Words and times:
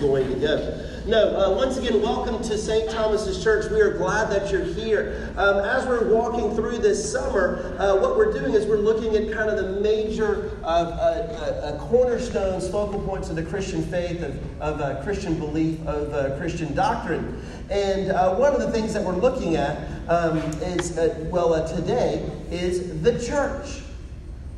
going 0.00 0.28
to 0.28 0.40
go. 0.40 0.86
No, 1.06 1.36
uh, 1.36 1.56
once 1.56 1.76
again, 1.76 2.02
welcome 2.02 2.42
to 2.42 2.58
St. 2.58 2.90
Thomas's 2.90 3.40
Church. 3.40 3.70
We 3.70 3.80
are 3.80 3.96
glad 3.96 4.28
that 4.30 4.50
you're 4.50 4.64
here. 4.64 5.32
Um, 5.36 5.58
as 5.60 5.86
we're 5.86 6.12
walking 6.12 6.52
through 6.56 6.78
this 6.78 7.12
summer, 7.12 7.76
uh, 7.78 7.96
what 7.96 8.16
we're 8.16 8.32
doing 8.32 8.54
is 8.54 8.66
we're 8.66 8.78
looking 8.78 9.14
at 9.14 9.32
kind 9.32 9.48
of 9.48 9.56
the 9.56 9.80
major 9.80 10.58
uh, 10.64 10.66
uh, 10.66 11.78
cornerstones, 11.88 12.68
focal 12.68 13.00
points 13.06 13.30
of 13.30 13.36
the 13.36 13.44
Christian 13.44 13.84
faith, 13.84 14.20
of, 14.20 14.60
of 14.60 14.80
uh, 14.80 15.00
Christian 15.04 15.38
belief, 15.38 15.80
of 15.86 16.12
uh, 16.12 16.36
Christian 16.38 16.74
doctrine. 16.74 17.40
And 17.70 18.08
one 18.36 18.52
of 18.52 18.60
the 18.60 18.72
things 18.72 18.92
that 18.92 19.04
we're 19.04 19.14
looking 19.14 19.54
at 19.54 19.88
um, 20.08 20.38
is, 20.60 20.98
well, 21.30 21.68
today 21.68 22.28
is 22.50 23.00
the 23.02 23.24
church 23.24 23.85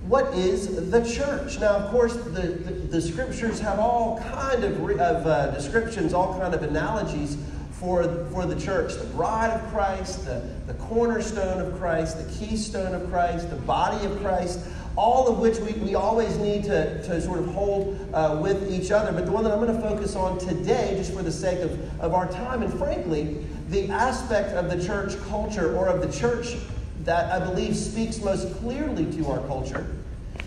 what 0.09 0.33
is 0.33 0.91
the 0.91 1.05
church? 1.05 1.61
Now, 1.61 1.77
of 1.77 1.91
course, 1.91 2.15
the, 2.15 2.41
the, 2.41 2.73
the 2.73 3.01
scriptures 3.01 3.61
have 3.61 3.79
all 3.79 4.19
kind 4.21 4.65
of, 4.65 4.83
re, 4.83 4.95
of 4.95 5.27
uh, 5.27 5.51
descriptions, 5.51 6.15
all 6.15 6.39
kind 6.41 6.55
of 6.55 6.63
analogies 6.63 7.37
for, 7.73 8.25
for 8.33 8.47
the 8.47 8.59
church. 8.59 8.95
The 8.95 9.05
bride 9.09 9.51
of 9.51 9.71
Christ, 9.71 10.25
the, 10.25 10.43
the 10.67 10.73
cornerstone 10.75 11.61
of 11.61 11.79
Christ, 11.79 12.17
the 12.27 12.33
keystone 12.39 12.95
of 12.95 13.11
Christ, 13.11 13.51
the 13.51 13.57
body 13.57 14.03
of 14.07 14.19
Christ, 14.21 14.61
all 14.97 15.29
of 15.29 15.41
which 15.41 15.59
we, 15.59 15.75
we 15.75 15.95
always 15.95 16.39
need 16.39 16.65
to, 16.65 17.03
to 17.03 17.21
sort 17.21 17.41
of 17.41 17.47
hold 17.49 17.99
uh, 18.15 18.41
with 18.43 18.73
each 18.73 18.91
other. 18.91 19.13
But 19.13 19.27
the 19.27 19.33
one 19.33 19.45
that 19.45 19.53
I'm 19.53 19.61
going 19.61 19.77
to 19.77 19.89
focus 19.89 20.17
on 20.17 20.39
today, 20.39 20.95
just 20.97 21.13
for 21.13 21.23
the 21.23 21.31
sake 21.31 21.61
of, 21.61 22.01
of 22.01 22.15
our 22.15 22.27
time, 22.33 22.63
and 22.63 22.73
frankly, 22.73 23.45
the 23.69 23.91
aspect 23.91 24.55
of 24.55 24.71
the 24.71 24.83
church 24.83 25.21
culture 25.29 25.77
or 25.77 25.87
of 25.87 26.01
the 26.01 26.11
church 26.19 26.57
that 27.05 27.31
I 27.31 27.45
believe 27.45 27.77
speaks 27.77 28.23
most 28.23 28.55
clearly 28.57 29.05
to 29.13 29.31
our 29.31 29.47
culture 29.47 29.87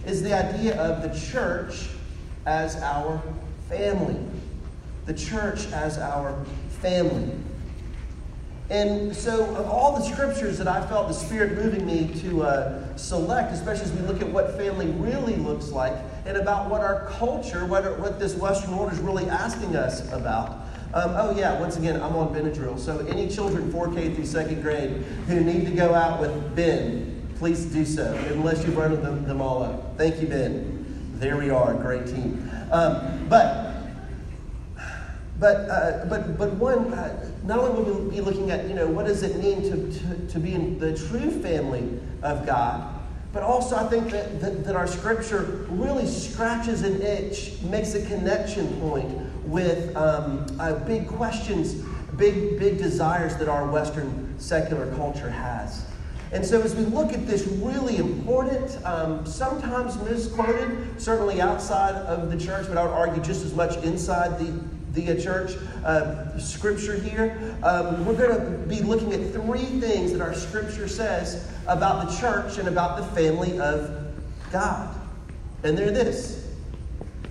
is 0.05 0.21
the 0.21 0.33
idea 0.33 0.75
of 0.81 1.01
the 1.01 1.19
church 1.31 1.87
as 2.45 2.75
our 2.81 3.21
family. 3.69 4.19
The 5.05 5.13
church 5.13 5.67
as 5.71 5.97
our 5.97 6.43
family. 6.81 7.31
And 8.71 9.13
so, 9.13 9.53
of 9.55 9.65
all 9.65 9.97
the 9.97 10.01
scriptures 10.01 10.57
that 10.57 10.67
I 10.67 10.85
felt 10.87 11.09
the 11.09 11.13
Spirit 11.13 11.61
moving 11.61 11.85
me 11.85 12.07
to 12.21 12.43
uh, 12.43 12.95
select, 12.95 13.51
especially 13.51 13.83
as 13.83 13.91
we 13.91 14.07
look 14.07 14.21
at 14.21 14.29
what 14.29 14.55
family 14.55 14.87
really 14.91 15.35
looks 15.35 15.71
like 15.71 15.93
and 16.25 16.37
about 16.37 16.69
what 16.69 16.79
our 16.79 17.07
culture, 17.07 17.65
what, 17.65 17.99
what 17.99 18.17
this 18.17 18.33
Western 18.35 18.77
world 18.77 18.93
is 18.93 18.99
really 18.99 19.27
asking 19.27 19.75
us 19.75 20.09
about. 20.13 20.51
Um, 20.93 21.15
oh, 21.17 21.35
yeah, 21.37 21.59
once 21.59 21.75
again, 21.75 22.01
I'm 22.01 22.15
on 22.15 22.33
Benadryl. 22.33 22.79
So, 22.79 23.05
any 23.07 23.27
children 23.27 23.69
4K 23.73 24.15
through 24.15 24.25
second 24.25 24.61
grade 24.61 24.91
who 25.27 25.41
need 25.41 25.65
to 25.65 25.71
go 25.71 25.93
out 25.93 26.21
with 26.21 26.55
Ben, 26.55 27.10
please 27.41 27.65
do 27.65 27.83
so, 27.83 28.13
unless 28.29 28.63
you've 28.63 28.77
run 28.77 29.01
them, 29.01 29.23
them 29.23 29.41
all 29.41 29.63
up. 29.63 29.97
Thank 29.97 30.21
you, 30.21 30.27
Ben. 30.27 30.85
There 31.15 31.37
we 31.37 31.49
are, 31.49 31.73
great 31.73 32.05
team. 32.05 32.47
Um, 32.71 33.25
but 33.29 33.73
but, 35.39 35.55
uh, 35.67 36.05
but, 36.05 36.37
but 36.37 36.53
one, 36.53 36.93
uh, 36.93 37.31
not 37.43 37.57
only 37.57 37.81
will 37.81 37.99
we 37.99 38.17
be 38.17 38.21
looking 38.21 38.51
at, 38.51 38.67
you 38.67 38.75
know, 38.75 38.85
what 38.85 39.07
does 39.07 39.23
it 39.23 39.37
mean 39.37 39.63
to, 39.63 39.99
to, 39.99 40.27
to 40.27 40.39
be 40.39 40.53
in 40.53 40.77
the 40.77 40.95
true 40.95 41.31
family 41.41 41.99
of 42.21 42.45
God, 42.45 42.87
but 43.33 43.41
also 43.41 43.75
I 43.75 43.87
think 43.87 44.11
that, 44.11 44.39
that, 44.39 44.63
that, 44.63 44.75
our 44.75 44.85
scripture 44.85 45.65
really 45.71 46.05
scratches 46.05 46.83
an 46.83 47.01
itch, 47.01 47.59
makes 47.63 47.95
a 47.95 48.05
connection 48.05 48.79
point 48.79 49.09
with 49.47 49.95
um, 49.95 50.45
uh, 50.59 50.75
big 50.85 51.07
questions, 51.07 51.73
big, 52.17 52.59
big 52.59 52.77
desires 52.77 53.35
that 53.37 53.49
our 53.49 53.67
Western 53.67 54.35
secular 54.37 54.93
culture 54.95 55.31
has. 55.31 55.87
And 56.33 56.45
so, 56.45 56.61
as 56.61 56.73
we 56.75 56.85
look 56.85 57.11
at 57.11 57.27
this 57.27 57.45
really 57.45 57.97
important, 57.97 58.83
um, 58.85 59.25
sometimes 59.25 59.97
misquoted, 59.97 61.01
certainly 61.01 61.41
outside 61.41 61.95
of 62.05 62.31
the 62.31 62.37
church, 62.39 62.67
but 62.69 62.77
I 62.77 62.83
would 62.83 62.93
argue 62.93 63.21
just 63.21 63.43
as 63.43 63.53
much 63.53 63.75
inside 63.83 64.39
the, 64.39 64.63
the 64.93 65.11
uh, 65.11 65.21
church 65.21 65.57
uh, 65.83 66.37
scripture 66.39 66.95
here, 66.95 67.57
um, 67.63 68.05
we're 68.05 68.15
going 68.15 68.39
to 68.39 68.57
be 68.65 68.81
looking 68.81 69.11
at 69.11 69.33
three 69.33 69.65
things 69.81 70.13
that 70.13 70.21
our 70.21 70.33
scripture 70.33 70.87
says 70.87 71.51
about 71.67 72.07
the 72.07 72.17
church 72.17 72.57
and 72.57 72.69
about 72.69 72.97
the 72.97 73.03
family 73.13 73.59
of 73.59 74.13
God. 74.53 74.95
And 75.63 75.77
they're 75.77 75.91
this 75.91 76.47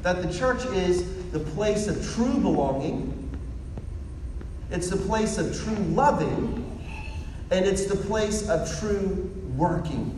that 0.02 0.22
the 0.22 0.32
church 0.32 0.64
is 0.66 1.30
the 1.30 1.40
place 1.40 1.86
of 1.86 2.06
true 2.14 2.38
belonging, 2.38 3.16
it's 4.70 4.88
the 4.88 4.96
place 4.96 5.36
of 5.38 5.58
true 5.58 5.84
loving 5.86 6.69
and 7.50 7.64
it's 7.64 7.86
the 7.86 7.96
place 7.96 8.48
of 8.48 8.78
true 8.78 9.30
working. 9.56 10.16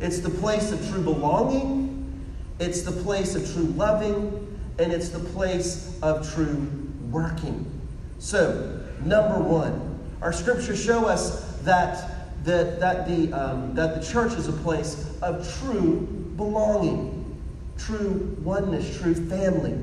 It's 0.00 0.20
the 0.20 0.30
place 0.30 0.72
of 0.72 0.86
true 0.88 1.02
belonging, 1.02 2.24
it's 2.58 2.82
the 2.82 2.92
place 2.92 3.34
of 3.34 3.50
true 3.52 3.72
loving, 3.76 4.58
and 4.78 4.92
it's 4.92 5.08
the 5.08 5.18
place 5.18 5.98
of 6.02 6.30
true 6.34 6.70
working. 7.10 7.70
So, 8.18 8.80
number 9.04 9.38
one, 9.38 9.98
our 10.22 10.32
scriptures 10.32 10.82
show 10.82 11.06
us 11.06 11.56
that 11.62 12.44
the, 12.44 12.76
that, 12.78 13.08
the, 13.08 13.32
um, 13.32 13.74
that 13.74 14.00
the 14.00 14.06
church 14.06 14.32
is 14.34 14.48
a 14.48 14.52
place 14.52 15.12
of 15.22 15.50
true 15.60 16.00
belonging, 16.36 17.40
true 17.78 18.36
oneness, 18.42 18.98
true 19.00 19.14
family. 19.14 19.78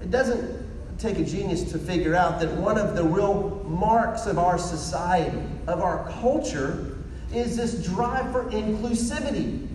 It 0.00 0.10
doesn't 0.10 0.61
take 1.02 1.18
a 1.18 1.24
genius 1.24 1.70
to 1.72 1.78
figure 1.78 2.14
out 2.14 2.38
that 2.38 2.50
one 2.52 2.78
of 2.78 2.94
the 2.94 3.02
real 3.02 3.64
marks 3.66 4.26
of 4.26 4.38
our 4.38 4.56
society, 4.56 5.42
of 5.66 5.80
our 5.80 6.08
culture, 6.20 6.96
is 7.34 7.56
this 7.56 7.84
drive 7.84 8.30
for 8.30 8.44
inclusivity. 8.44 9.66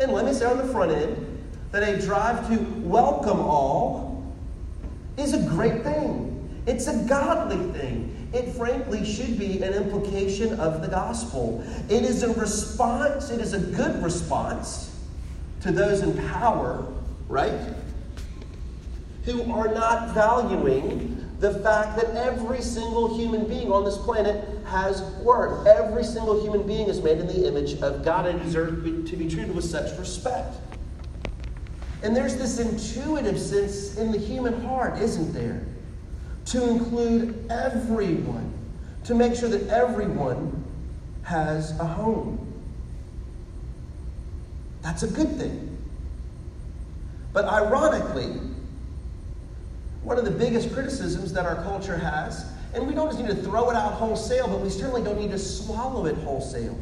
And 0.00 0.12
let 0.12 0.24
me 0.24 0.32
say 0.32 0.46
on 0.46 0.58
the 0.58 0.72
front 0.72 0.92
end 0.92 1.26
that 1.72 1.82
a 1.82 2.00
drive 2.00 2.48
to 2.48 2.58
welcome 2.80 3.40
all 3.40 4.32
is 5.16 5.34
a 5.34 5.42
great 5.42 5.82
thing. 5.82 6.62
It's 6.66 6.86
a 6.86 6.96
godly 7.08 7.72
thing. 7.78 8.28
It 8.32 8.52
frankly 8.52 9.04
should 9.04 9.38
be 9.38 9.60
an 9.62 9.74
implication 9.74 10.60
of 10.60 10.82
the 10.82 10.88
gospel. 10.88 11.64
It 11.88 12.04
is 12.04 12.22
a 12.22 12.32
response, 12.34 13.30
it 13.30 13.40
is 13.40 13.54
a 13.54 13.58
good 13.58 14.00
response 14.02 14.96
to 15.62 15.72
those 15.72 16.02
in 16.02 16.16
power, 16.28 16.86
right? 17.28 17.58
Who 19.24 19.50
are 19.52 19.68
not 19.68 20.14
valuing 20.14 21.16
the 21.40 21.54
fact 21.60 21.96
that 21.96 22.14
every 22.16 22.60
single 22.60 23.16
human 23.16 23.46
being 23.46 23.72
on 23.72 23.84
this 23.84 23.96
planet 23.96 24.46
has 24.66 25.00
worth. 25.22 25.66
Every 25.66 26.04
single 26.04 26.42
human 26.42 26.66
being 26.66 26.88
is 26.88 27.00
made 27.00 27.18
in 27.18 27.26
the 27.26 27.48
image 27.48 27.80
of 27.80 28.04
God 28.04 28.26
and 28.26 28.40
deserves 28.42 29.10
to 29.10 29.16
be 29.16 29.28
treated 29.28 29.54
with 29.54 29.64
such 29.64 29.98
respect. 29.98 30.54
And 32.02 32.14
there's 32.14 32.36
this 32.36 32.58
intuitive 32.58 33.38
sense 33.38 33.96
in 33.96 34.12
the 34.12 34.18
human 34.18 34.60
heart, 34.62 34.98
isn't 34.98 35.32
there? 35.32 35.64
To 36.46 36.68
include 36.68 37.46
everyone, 37.50 38.52
to 39.04 39.14
make 39.14 39.34
sure 39.34 39.48
that 39.48 39.68
everyone 39.68 40.64
has 41.22 41.78
a 41.78 41.84
home. 41.84 42.46
That's 44.82 45.02
a 45.02 45.08
good 45.08 45.36
thing. 45.36 45.78
But 47.32 47.44
ironically, 47.44 48.40
one 50.02 50.18
of 50.18 50.24
the 50.24 50.30
biggest 50.30 50.72
criticisms 50.72 51.32
that 51.32 51.46
our 51.46 51.56
culture 51.62 51.96
has, 51.96 52.46
and 52.74 52.86
we 52.86 52.94
don't 52.94 53.08
just 53.08 53.20
need 53.20 53.28
to 53.28 53.42
throw 53.42 53.70
it 53.70 53.76
out 53.76 53.94
wholesale, 53.94 54.48
but 54.48 54.60
we 54.60 54.70
certainly 54.70 55.02
don't 55.02 55.18
need 55.18 55.30
to 55.30 55.38
swallow 55.38 56.06
it 56.06 56.16
wholesale, 56.18 56.78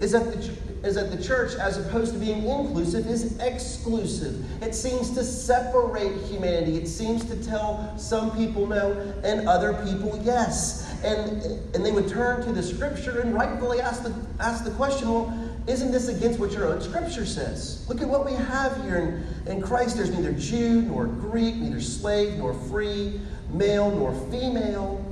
is 0.00 0.12
that 0.12 0.32
the, 0.32 0.86
is 0.86 0.94
that 0.96 1.10
the 1.10 1.22
church, 1.22 1.54
as 1.54 1.78
opposed 1.78 2.12
to 2.12 2.18
being 2.18 2.44
inclusive, 2.44 3.06
is 3.06 3.38
exclusive. 3.38 4.44
It 4.62 4.74
seems 4.74 5.10
to 5.12 5.24
separate 5.24 6.12
humanity. 6.22 6.76
It 6.76 6.86
seems 6.86 7.24
to 7.24 7.44
tell 7.44 7.96
some 7.98 8.36
people 8.36 8.66
no 8.66 8.92
and 9.24 9.48
other 9.48 9.72
people 9.86 10.20
yes. 10.22 10.94
And, 11.02 11.42
and 11.74 11.84
they 11.84 11.92
would 11.92 12.08
turn 12.08 12.44
to 12.44 12.52
the 12.52 12.62
scripture 12.62 13.20
and 13.20 13.34
rightfully 13.34 13.80
ask 13.80 14.02
the, 14.02 14.14
ask 14.38 14.64
the 14.64 14.70
question 14.72 15.08
well, 15.08 15.32
isn't 15.66 15.90
this 15.90 16.08
against 16.08 16.38
what 16.38 16.52
your 16.52 16.66
own 16.66 16.80
scripture 16.80 17.26
says? 17.26 17.84
Look 17.88 18.00
at 18.00 18.08
what 18.08 18.24
we 18.24 18.32
have 18.32 18.82
here 18.84 18.98
in, 19.46 19.50
in 19.50 19.60
Christ. 19.60 19.96
There's 19.96 20.10
neither 20.10 20.32
Jew 20.32 20.82
nor 20.82 21.06
Greek, 21.06 21.56
neither 21.56 21.80
slave 21.80 22.36
nor 22.38 22.54
free, 22.54 23.20
male 23.52 23.90
nor 23.90 24.12
female, 24.30 25.04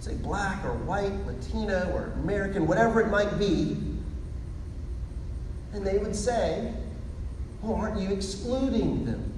say 0.00 0.14
black 0.14 0.64
or 0.64 0.72
white, 0.72 1.12
Latino 1.26 1.88
or 1.94 2.12
American, 2.22 2.66
whatever 2.66 3.00
it 3.00 3.10
might 3.10 3.38
be. 3.38 3.76
And 5.72 5.86
they 5.86 5.98
would 5.98 6.16
say, 6.16 6.72
Well, 7.62 7.76
aren't 7.76 8.00
you 8.00 8.10
excluding 8.10 9.04
them? 9.04 9.32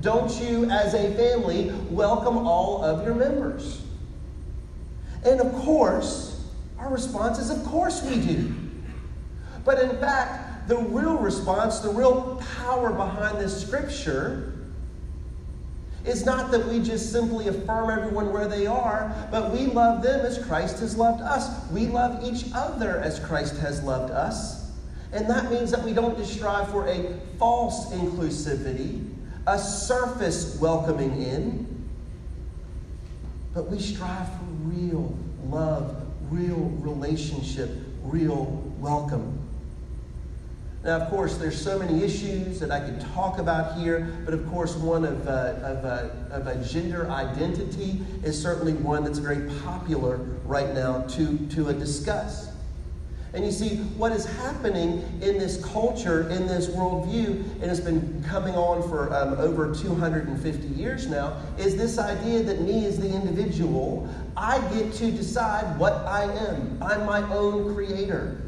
Don't 0.00 0.32
you, 0.40 0.68
as 0.70 0.94
a 0.94 1.14
family, 1.14 1.72
welcome 1.90 2.38
all 2.38 2.82
of 2.82 3.04
your 3.04 3.14
members? 3.14 3.82
And 5.24 5.40
of 5.40 5.52
course, 5.52 6.44
our 6.78 6.90
response 6.90 7.38
is, 7.38 7.50
Of 7.50 7.64
course 7.64 8.02
we 8.02 8.20
do. 8.20 8.52
But 9.64 9.78
in 9.80 9.98
fact, 9.98 10.68
the 10.68 10.76
real 10.76 11.16
response, 11.16 11.80
the 11.80 11.90
real 11.90 12.42
power 12.56 12.92
behind 12.92 13.38
this 13.38 13.60
scripture 13.60 14.54
is 16.04 16.24
not 16.24 16.50
that 16.50 16.66
we 16.66 16.80
just 16.80 17.12
simply 17.12 17.48
affirm 17.48 17.90
everyone 17.90 18.32
where 18.32 18.48
they 18.48 18.66
are, 18.66 19.14
but 19.30 19.52
we 19.52 19.66
love 19.66 20.02
them 20.02 20.24
as 20.24 20.38
Christ 20.38 20.78
has 20.78 20.96
loved 20.96 21.20
us. 21.20 21.70
We 21.70 21.86
love 21.86 22.24
each 22.24 22.46
other 22.54 22.98
as 22.98 23.18
Christ 23.20 23.58
has 23.58 23.82
loved 23.82 24.10
us. 24.10 24.70
And 25.12 25.28
that 25.28 25.50
means 25.50 25.70
that 25.72 25.82
we 25.82 25.92
don't 25.92 26.16
just 26.16 26.32
strive 26.32 26.70
for 26.70 26.86
a 26.86 27.18
false 27.38 27.92
inclusivity, 27.92 29.12
a 29.46 29.58
surface 29.58 30.58
welcoming 30.60 31.20
in, 31.20 31.88
but 33.52 33.68
we 33.68 33.80
strive 33.80 34.28
for 34.28 34.44
real 34.62 35.18
love, 35.48 36.00
real 36.30 36.72
relationship, 36.78 37.70
real 38.04 38.62
welcome. 38.78 39.49
Now, 40.82 40.96
of 40.96 41.10
course, 41.10 41.36
there's 41.36 41.60
so 41.60 41.78
many 41.78 42.02
issues 42.02 42.58
that 42.60 42.70
I 42.70 42.80
could 42.80 43.00
talk 43.12 43.38
about 43.38 43.78
here, 43.78 44.16
but 44.24 44.32
of 44.32 44.48
course, 44.48 44.74
one 44.76 45.04
of, 45.04 45.28
uh, 45.28 45.54
of, 45.62 45.84
uh, 45.84 46.08
of 46.30 46.46
a 46.46 46.64
gender 46.64 47.10
identity 47.10 48.00
is 48.24 48.40
certainly 48.40 48.72
one 48.72 49.04
that's 49.04 49.18
very 49.18 49.50
popular 49.60 50.16
right 50.46 50.72
now 50.72 51.02
to, 51.02 51.36
to 51.48 51.72
discuss. 51.74 52.50
And 53.34 53.44
you 53.44 53.52
see, 53.52 53.76
what 53.96 54.10
is 54.12 54.24
happening 54.24 55.04
in 55.20 55.38
this 55.38 55.62
culture, 55.64 56.28
in 56.30 56.46
this 56.46 56.68
worldview, 56.68 57.60
and 57.60 57.64
it's 57.64 57.78
been 57.78 58.24
coming 58.26 58.54
on 58.54 58.82
for 58.88 59.14
um, 59.14 59.34
over 59.34 59.72
250 59.74 60.66
years 60.68 61.06
now, 61.06 61.36
is 61.58 61.76
this 61.76 61.98
idea 61.98 62.42
that 62.42 62.62
me 62.62 62.86
as 62.86 62.98
the 62.98 63.12
individual, 63.12 64.08
I 64.34 64.58
get 64.72 64.94
to 64.94 65.10
decide 65.12 65.78
what 65.78 65.92
I 66.06 66.24
am. 66.24 66.82
I'm 66.82 67.04
my 67.04 67.22
own 67.34 67.74
creator. 67.74 68.40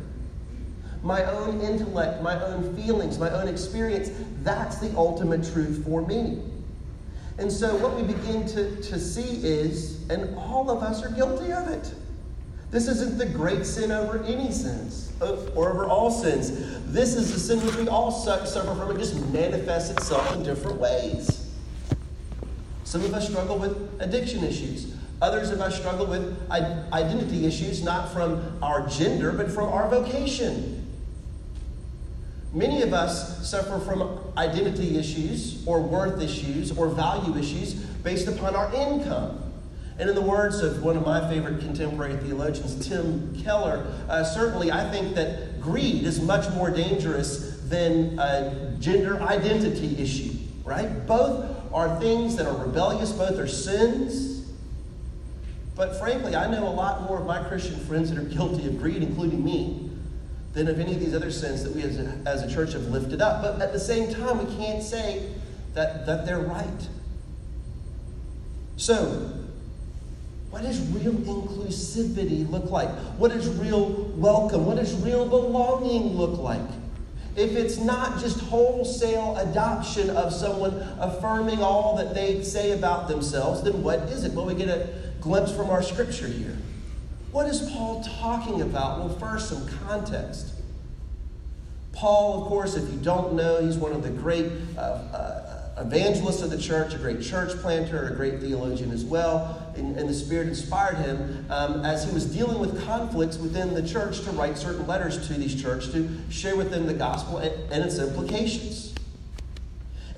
My 1.03 1.25
own 1.25 1.61
intellect, 1.61 2.23
my 2.23 2.41
own 2.45 2.77
feelings, 2.77 3.19
my 3.19 3.31
own 3.31 3.49
experience, 3.49 4.11
that's 4.43 4.79
the 4.79 4.97
ultimate 4.97 5.51
truth 5.53 5.85
for 5.85 6.07
me. 6.07 6.43
And 7.39 7.51
so, 7.51 7.75
what 7.77 7.97
we 7.97 8.03
begin 8.03 8.47
to, 8.49 8.81
to 8.83 8.99
see 8.99 9.45
is, 9.45 10.09
and 10.11 10.37
all 10.37 10.71
of 10.71 10.83
us 10.83 11.03
are 11.03 11.11
guilty 11.11 11.53
of 11.53 11.69
it 11.69 11.93
this 12.73 12.89
isn't 12.89 13.19
the 13.19 13.27
great 13.27 13.67
sin 13.67 13.93
over 13.93 14.25
any 14.25 14.51
sins 14.51 15.13
or 15.21 15.69
over 15.69 15.85
all 15.85 16.11
sins. 16.11 16.51
This 16.87 17.15
is 17.15 17.31
the 17.31 17.39
sin 17.39 17.65
which 17.67 17.77
we 17.77 17.87
all 17.87 18.11
suffer 18.11 18.75
from. 18.75 18.91
It 18.91 18.99
just 18.99 19.15
manifests 19.27 19.91
itself 19.91 20.35
in 20.35 20.43
different 20.43 20.81
ways. 20.81 21.51
Some 22.85 23.05
of 23.05 23.13
us 23.13 23.29
struggle 23.29 23.59
with 23.59 23.77
addiction 24.01 24.43
issues. 24.43 24.95
Others 25.21 25.51
of 25.51 25.61
us 25.61 25.79
struggle 25.79 26.07
with 26.07 26.51
identity 26.51 27.45
issues, 27.45 27.83
not 27.83 28.11
from 28.11 28.59
our 28.63 28.87
gender, 28.89 29.33
but 29.33 29.51
from 29.51 29.69
our 29.69 29.91
vocation. 29.91 30.82
Many 32.55 32.83
of 32.83 32.93
us 32.93 33.49
suffer 33.49 33.79
from 33.79 34.21
identity 34.37 34.99
issues 34.99 35.63
or 35.67 35.81
worth 35.81 36.21
issues 36.21 36.77
or 36.77 36.89
value 36.89 37.39
issues 37.39 37.75
based 37.75 38.29
upon 38.29 38.55
our 38.55 38.73
income. 38.75 39.39
And 39.99 40.09
in 40.09 40.15
the 40.15 40.23
words 40.23 40.61
of 40.61 40.83
one 40.83 40.97
of 40.97 41.07
my 41.07 41.27
favorite 41.31 41.61
contemporary 41.61 42.17
theologians, 42.17 42.87
Tim 42.87 43.41
Keller, 43.43 43.87
uh, 44.09 44.25
certainly 44.25 44.71
I 44.71 44.91
think 44.91 45.15
that 45.15 45.61
greed 45.61 46.05
is 46.05 46.21
much 46.21 46.53
more 46.55 46.71
dangerous 46.71 47.59
than 47.69 48.19
a 48.19 48.77
gender 48.81 49.21
identity 49.23 49.97
issue, 49.99 50.33
right? 50.65 51.07
Both 51.07 51.57
are 51.73 51.99
things 52.01 52.37
that 52.37 52.47
are 52.47 52.67
rebellious, 52.67 53.13
both 53.13 53.39
are 53.39 53.47
sins. 53.47 54.51
But 55.75 55.99
frankly, 55.99 56.37
I 56.37 56.51
know 56.51 56.69
a 56.69 56.71
lot 56.71 57.03
more 57.03 57.19
of 57.19 57.27
my 57.27 57.43
Christian 57.45 57.77
friends 57.81 58.11
that 58.11 58.19
are 58.19 58.29
guilty 58.29 58.67
of 58.67 58.79
greed, 58.79 59.03
including 59.03 59.43
me, 59.43 59.91
than 60.53 60.69
of 60.69 60.79
any 60.79 60.93
of 60.93 61.01
these 61.01 61.15
other 61.15 61.31
sins 61.31 61.65
that 61.65 61.75
we 61.75 61.83
as 61.83 61.99
a, 61.99 62.19
as 62.27 62.43
a 62.43 62.51
church 62.53 62.73
have 62.75 62.87
lifted 62.89 63.23
up. 63.23 63.43
But 63.43 63.61
at 63.63 63.73
the 63.73 63.81
same 63.81 64.13
time, 64.13 64.39
we 64.39 64.55
can't 64.57 64.83
say 64.83 65.31
that, 65.75 66.07
that 66.07 66.27
they're 66.27 66.41
right. 66.41 66.89
So, 68.77 69.33
what 70.51 70.63
does 70.63 70.81
real 70.89 71.15
inclusivity 71.15 72.49
look 72.51 72.71
like? 72.71 72.91
What 73.19 73.33
does 73.33 73.49
real 73.49 73.89
welcome? 74.17 74.67
What 74.67 74.77
does 74.77 74.95
real 75.03 75.27
belonging 75.27 76.15
look 76.15 76.39
like? 76.39 76.61
If 77.35 77.53
it's 77.53 77.79
not 77.79 78.21
just 78.21 78.39
wholesale 78.41 79.39
adoption 79.39 80.11
of 80.11 80.35
someone 80.35 80.75
affirming 80.99 81.63
all 81.63 81.97
that 81.97 82.15
they 82.15 82.43
say 82.43 82.73
about 82.73 83.09
themselves, 83.09 83.63
then 83.63 83.83
what 83.83 84.01
is 84.01 84.25
it? 84.25 84.33
Well, 84.33 84.45
we 84.45 84.55
get 84.55 84.69
a 84.69 84.91
glimpse 85.23 85.51
from 85.51 85.71
our 85.71 85.83
scripture 85.83 86.29
here. 86.29 86.59
What 87.33 87.47
is 87.47 87.71
Paul 87.71 88.05
talking 88.21 88.61
about? 88.61 88.99
Well, 88.99 89.09
first, 89.19 89.49
some 89.49 89.67
context. 89.87 90.53
Paul, 91.93 92.43
of 92.43 92.49
course, 92.49 92.77
if 92.77 92.91
you 92.93 92.99
don't 92.99 93.33
know, 93.33 93.65
he's 93.65 93.77
one 93.77 93.93
of 93.93 94.03
the 94.03 94.11
great 94.11 94.53
uh, 94.77 94.81
uh, 94.81 95.75
evangelist 95.79 96.43
of 96.43 96.51
the 96.51 96.59
church, 96.59 96.93
a 96.93 96.99
great 96.99 97.23
church 97.23 97.57
planter, 97.61 98.09
a 98.09 98.15
great 98.15 98.41
theologian 98.41 98.91
as 98.91 99.03
well. 99.03 99.73
And, 99.77 99.97
and 99.97 100.11
the 100.11 100.15
Spirit 100.15 100.49
inspired 100.49 100.97
him 100.97 101.47
um, 101.49 101.87
as 101.87 102.05
he 102.05 102.13
was 102.13 102.27
dealing 102.27 102.59
with 102.59 102.85
conflicts 102.85 103.39
within 103.39 103.73
the 103.73 103.87
church 103.87 104.21
to 104.25 104.31
write 104.33 104.59
certain 104.59 104.87
letters 104.87 105.27
to 105.29 105.33
these 105.33 105.61
churches 105.61 105.91
to 105.95 106.11
share 106.31 106.55
with 106.55 106.71
them 106.71 106.87
the 106.87 106.95
gospel 106.95 107.39
and, 107.39 107.55
and 107.73 107.83
its 107.83 107.99
implications. 107.99 108.95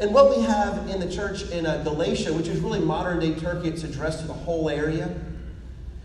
And 0.01 0.13
what 0.13 0.37
we 0.37 0.43
have 0.43 0.89
in 0.89 0.99
the 0.99 1.09
church 1.09 1.49
in 1.51 1.65
uh, 1.65 1.85
Galatia, 1.85 2.33
which 2.33 2.49
is 2.49 2.59
really 2.59 2.81
modern 2.81 3.21
day 3.21 3.37
Turkey, 3.37 3.69
it's 3.69 3.85
addressed 3.85 4.23
to 4.23 4.27
the 4.27 4.33
whole 4.33 4.69
area, 4.69 5.15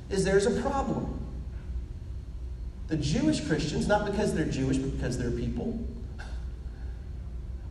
is 0.09 0.23
there's 0.23 0.45
a 0.45 0.61
problem. 0.61 1.15
The 2.88 2.97
Jewish 2.97 3.45
Christians, 3.45 3.88
not 3.88 4.06
because 4.06 4.33
they're 4.33 4.45
Jewish, 4.45 4.77
but 4.77 4.95
because 4.97 5.17
they're 5.17 5.31
people, 5.31 5.79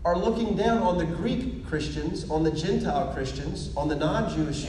are 0.05 0.17
looking 0.17 0.57
down 0.57 0.79
on 0.79 0.97
the 0.97 1.05
Greek 1.05 1.67
Christians, 1.67 2.31
on 2.31 2.45
the 2.45 2.53
Gentile 2.53 3.13
Christians, 3.13 3.71
on 3.77 3.89
the 3.89 3.97
non 3.97 4.33
Jewish 4.35 4.67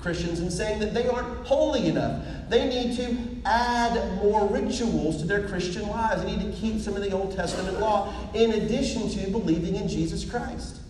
Christians, 0.00 0.40
and 0.40 0.52
saying 0.52 0.80
that 0.80 0.94
they 0.94 1.06
aren't 1.06 1.46
holy 1.46 1.86
enough. 1.86 2.24
They 2.48 2.68
need 2.68 2.96
to 2.96 3.16
add 3.44 4.22
more 4.22 4.46
rituals 4.48 5.18
to 5.18 5.26
their 5.26 5.46
Christian 5.46 5.88
lives. 5.88 6.22
They 6.22 6.36
need 6.36 6.50
to 6.50 6.58
keep 6.58 6.80
some 6.80 6.96
of 6.96 7.02
the 7.02 7.12
Old 7.12 7.36
Testament 7.36 7.78
law 7.78 8.12
in 8.34 8.52
addition 8.52 9.08
to 9.10 9.30
believing 9.30 9.76
in 9.76 9.86
Jesus 9.86 10.24
Christ. 10.28 10.80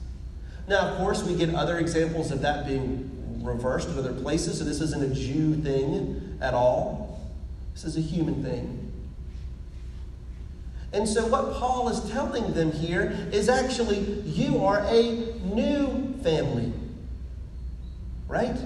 Now, 0.66 0.88
of 0.88 0.98
course, 0.98 1.22
we 1.22 1.34
get 1.36 1.54
other 1.54 1.78
examples 1.78 2.30
of 2.30 2.40
that 2.40 2.66
being 2.66 3.13
reversed 3.44 3.88
in 3.88 3.98
other 3.98 4.12
places, 4.12 4.58
so 4.58 4.64
this 4.64 4.80
isn't 4.80 5.02
a 5.02 5.14
Jew 5.14 5.54
thing 5.56 6.38
at 6.40 6.54
all. 6.54 7.20
This 7.74 7.84
is 7.84 7.96
a 7.96 8.00
human 8.00 8.42
thing. 8.42 8.92
And 10.92 11.08
so, 11.08 11.26
what 11.26 11.54
Paul 11.54 11.88
is 11.88 12.00
telling 12.10 12.54
them 12.54 12.70
here 12.70 13.28
is 13.32 13.48
actually, 13.48 13.98
you 14.22 14.64
are 14.64 14.80
a 14.88 15.02
new 15.42 16.14
family. 16.22 16.72
Right? 18.28 18.56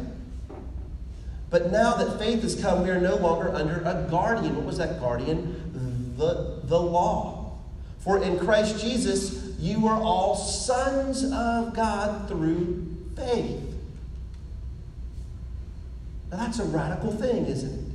But 1.51 1.73
now 1.73 1.95
that 1.95 2.19
faith 2.19 2.43
has 2.43 2.61
come, 2.61 2.83
we 2.83 2.91
are 2.91 3.01
no 3.01 3.17
longer 3.17 3.49
under 3.55 3.77
a 3.77 4.07
guardian. 4.11 4.57
What 4.57 4.67
was 4.67 4.79
that 4.79 5.01
guardian? 5.01 6.15
The, 6.19 6.61
the 6.65 6.79
law. 6.79 7.59
For 8.01 8.23
in 8.23 8.39
Christ 8.39 8.79
Jesus, 8.81 9.57
you 9.59 9.89
are 9.89 10.01
all 10.01 10.37
sons 10.37 11.25
of 11.25 11.75
God 11.75 12.29
through 12.29 12.95
faith. 13.17 13.68
Now, 16.31 16.39
that's 16.39 16.59
a 16.59 16.65
radical 16.65 17.13
thing, 17.13 17.47
isn't 17.47 17.73
it? 17.73 17.89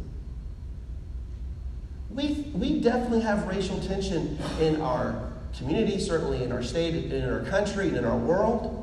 we, 2.13 2.51
we 2.53 2.79
definitely 2.79 3.21
have 3.21 3.47
racial 3.47 3.79
tension 3.79 4.37
in 4.59 4.79
our 4.81 5.31
community, 5.57 5.99
certainly 5.99 6.43
in 6.43 6.51
our 6.51 6.63
state, 6.63 7.11
in 7.11 7.27
our 7.27 7.41
country, 7.41 7.87
and 7.87 7.97
in 7.97 8.05
our 8.05 8.17
world. 8.17 8.79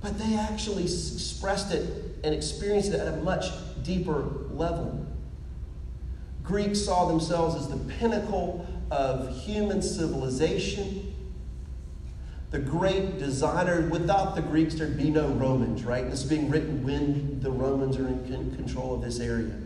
But 0.00 0.18
they 0.18 0.36
actually 0.36 0.84
expressed 0.84 1.72
it 1.72 2.20
and 2.24 2.34
experienced 2.34 2.92
it 2.92 3.00
at 3.00 3.08
a 3.08 3.16
much 3.18 3.46
deeper 3.82 4.24
level. 4.50 5.06
Greeks 6.42 6.80
saw 6.80 7.06
themselves 7.06 7.56
as 7.56 7.68
the 7.68 7.92
pinnacle 7.94 8.66
of 8.90 9.34
human 9.44 9.80
civilization 9.80 11.13
the 12.54 12.60
great 12.60 13.18
designer. 13.18 13.80
Without 13.88 14.36
the 14.36 14.40
Greeks, 14.40 14.76
there'd 14.76 14.96
be 14.96 15.10
no 15.10 15.26
Romans, 15.26 15.82
right? 15.82 16.08
This 16.08 16.22
is 16.22 16.28
being 16.30 16.48
written 16.48 16.84
when 16.84 17.40
the 17.40 17.50
Romans 17.50 17.96
are 17.96 18.06
in 18.06 18.54
control 18.54 18.94
of 18.94 19.02
this 19.02 19.18
area. 19.18 19.56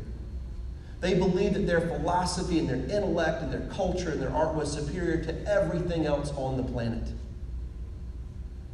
They 1.03 1.13
believed 1.13 1.55
that 1.55 1.67
their 1.67 1.83
philosophy 1.83 2.59
and 2.59 2.67
their 2.67 2.97
intellect 2.97 3.43
and 3.43 3.53
their 3.53 3.69
culture 3.69 4.09
and 4.09 4.23
their 4.23 4.33
art 4.33 4.55
was 4.55 4.73
superior 4.73 5.23
to 5.23 5.47
everything 5.47 6.07
else 6.07 6.31
on 6.31 6.57
the 6.57 6.63
planet. 6.63 7.07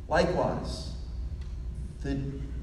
Likewise, 0.06 0.92
the, 2.04 2.16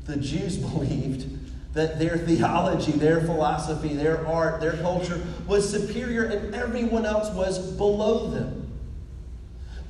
the 0.05 0.15
Jews 0.15 0.55
believed 0.69 1.27
that 1.73 1.99
their 1.99 2.17
theology, 2.17 2.93
their 2.93 3.19
philosophy, 3.19 3.93
their 3.93 4.25
art, 4.25 4.61
their 4.61 4.77
culture 4.77 5.21
was 5.47 5.69
superior 5.69 6.23
and 6.23 6.55
everyone 6.55 7.05
else 7.05 7.29
was 7.35 7.73
below 7.73 8.29
them. 8.29 8.60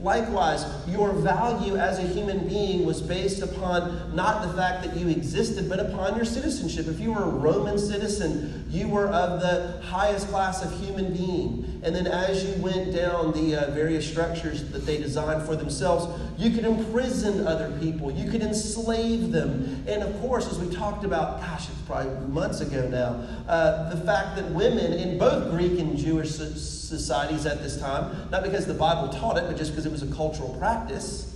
Likewise, 0.02 0.66
your 0.88 1.12
value 1.12 1.76
as 1.78 2.00
a 2.00 2.02
human 2.02 2.48
being 2.48 2.86
was 2.86 3.02
based 3.02 3.44
upon 3.44 4.16
not 4.16 4.48
the 4.48 4.54
fact 4.54 4.84
that 4.84 4.96
you 4.98 5.08
existed, 5.10 5.70
but 5.70 5.80
upon 5.80 6.16
your 6.16 6.26
citizenship. 6.26 6.88
If 6.88 7.00
you 7.00 7.14
were 7.14 7.24
a 7.24 7.30
Roman 7.30 7.78
citizen, 7.78 8.66
you 8.72 8.88
were 8.88 9.08
of 9.10 9.42
the 9.42 9.80
highest 9.84 10.30
class 10.30 10.66
of 10.66 10.72
human 10.80 11.14
being. 11.14 11.82
And 11.84 11.96
then 11.96 12.08
as 12.08 12.44
you 12.44 12.62
went 12.62 12.96
down 12.96 13.32
the 13.34 13.56
uh, 13.56 13.72
various 13.72 14.08
structures 14.08 14.64
that 14.72 14.86
they 14.86 14.98
designed 14.98 15.44
for 15.44 15.56
themselves, 15.56 16.08
you 16.38 16.52
could 16.52 16.66
imprison 16.66 17.46
other 17.46 17.72
people, 17.80 18.12
you 18.12 18.30
could 18.30 18.42
enslave 18.42 19.32
them. 19.32 19.84
And 19.88 20.02
of 20.02 20.20
course, 20.22 20.50
as 20.50 20.58
we 20.58 20.74
talked 20.74 21.04
about, 21.04 21.42
gosh, 21.42 21.70
it's 21.70 21.82
probably 21.82 22.12
months 22.28 22.62
ago 22.62 22.88
now, 22.88 23.24
uh, 23.48 23.94
the 23.94 24.04
fact 24.06 24.36
that 24.38 24.50
women 24.52 24.94
in 24.94 25.20
both 25.20 25.52
Greek 25.52 25.80
and 25.80 25.98
Jewish 25.98 26.32
societies 26.32 27.46
at 27.46 27.62
this 27.62 27.80
time, 27.80 28.30
not 28.32 28.44
because 28.44 28.66
the 28.66 28.74
Bible 28.74 29.10
taught 29.10 29.38
it, 29.38 29.46
but 29.48 29.58
just 29.58 29.72
because 29.72 29.91
it 29.92 30.00
was 30.00 30.04
a 30.04 30.16
cultural 30.16 30.56
practice, 30.58 31.36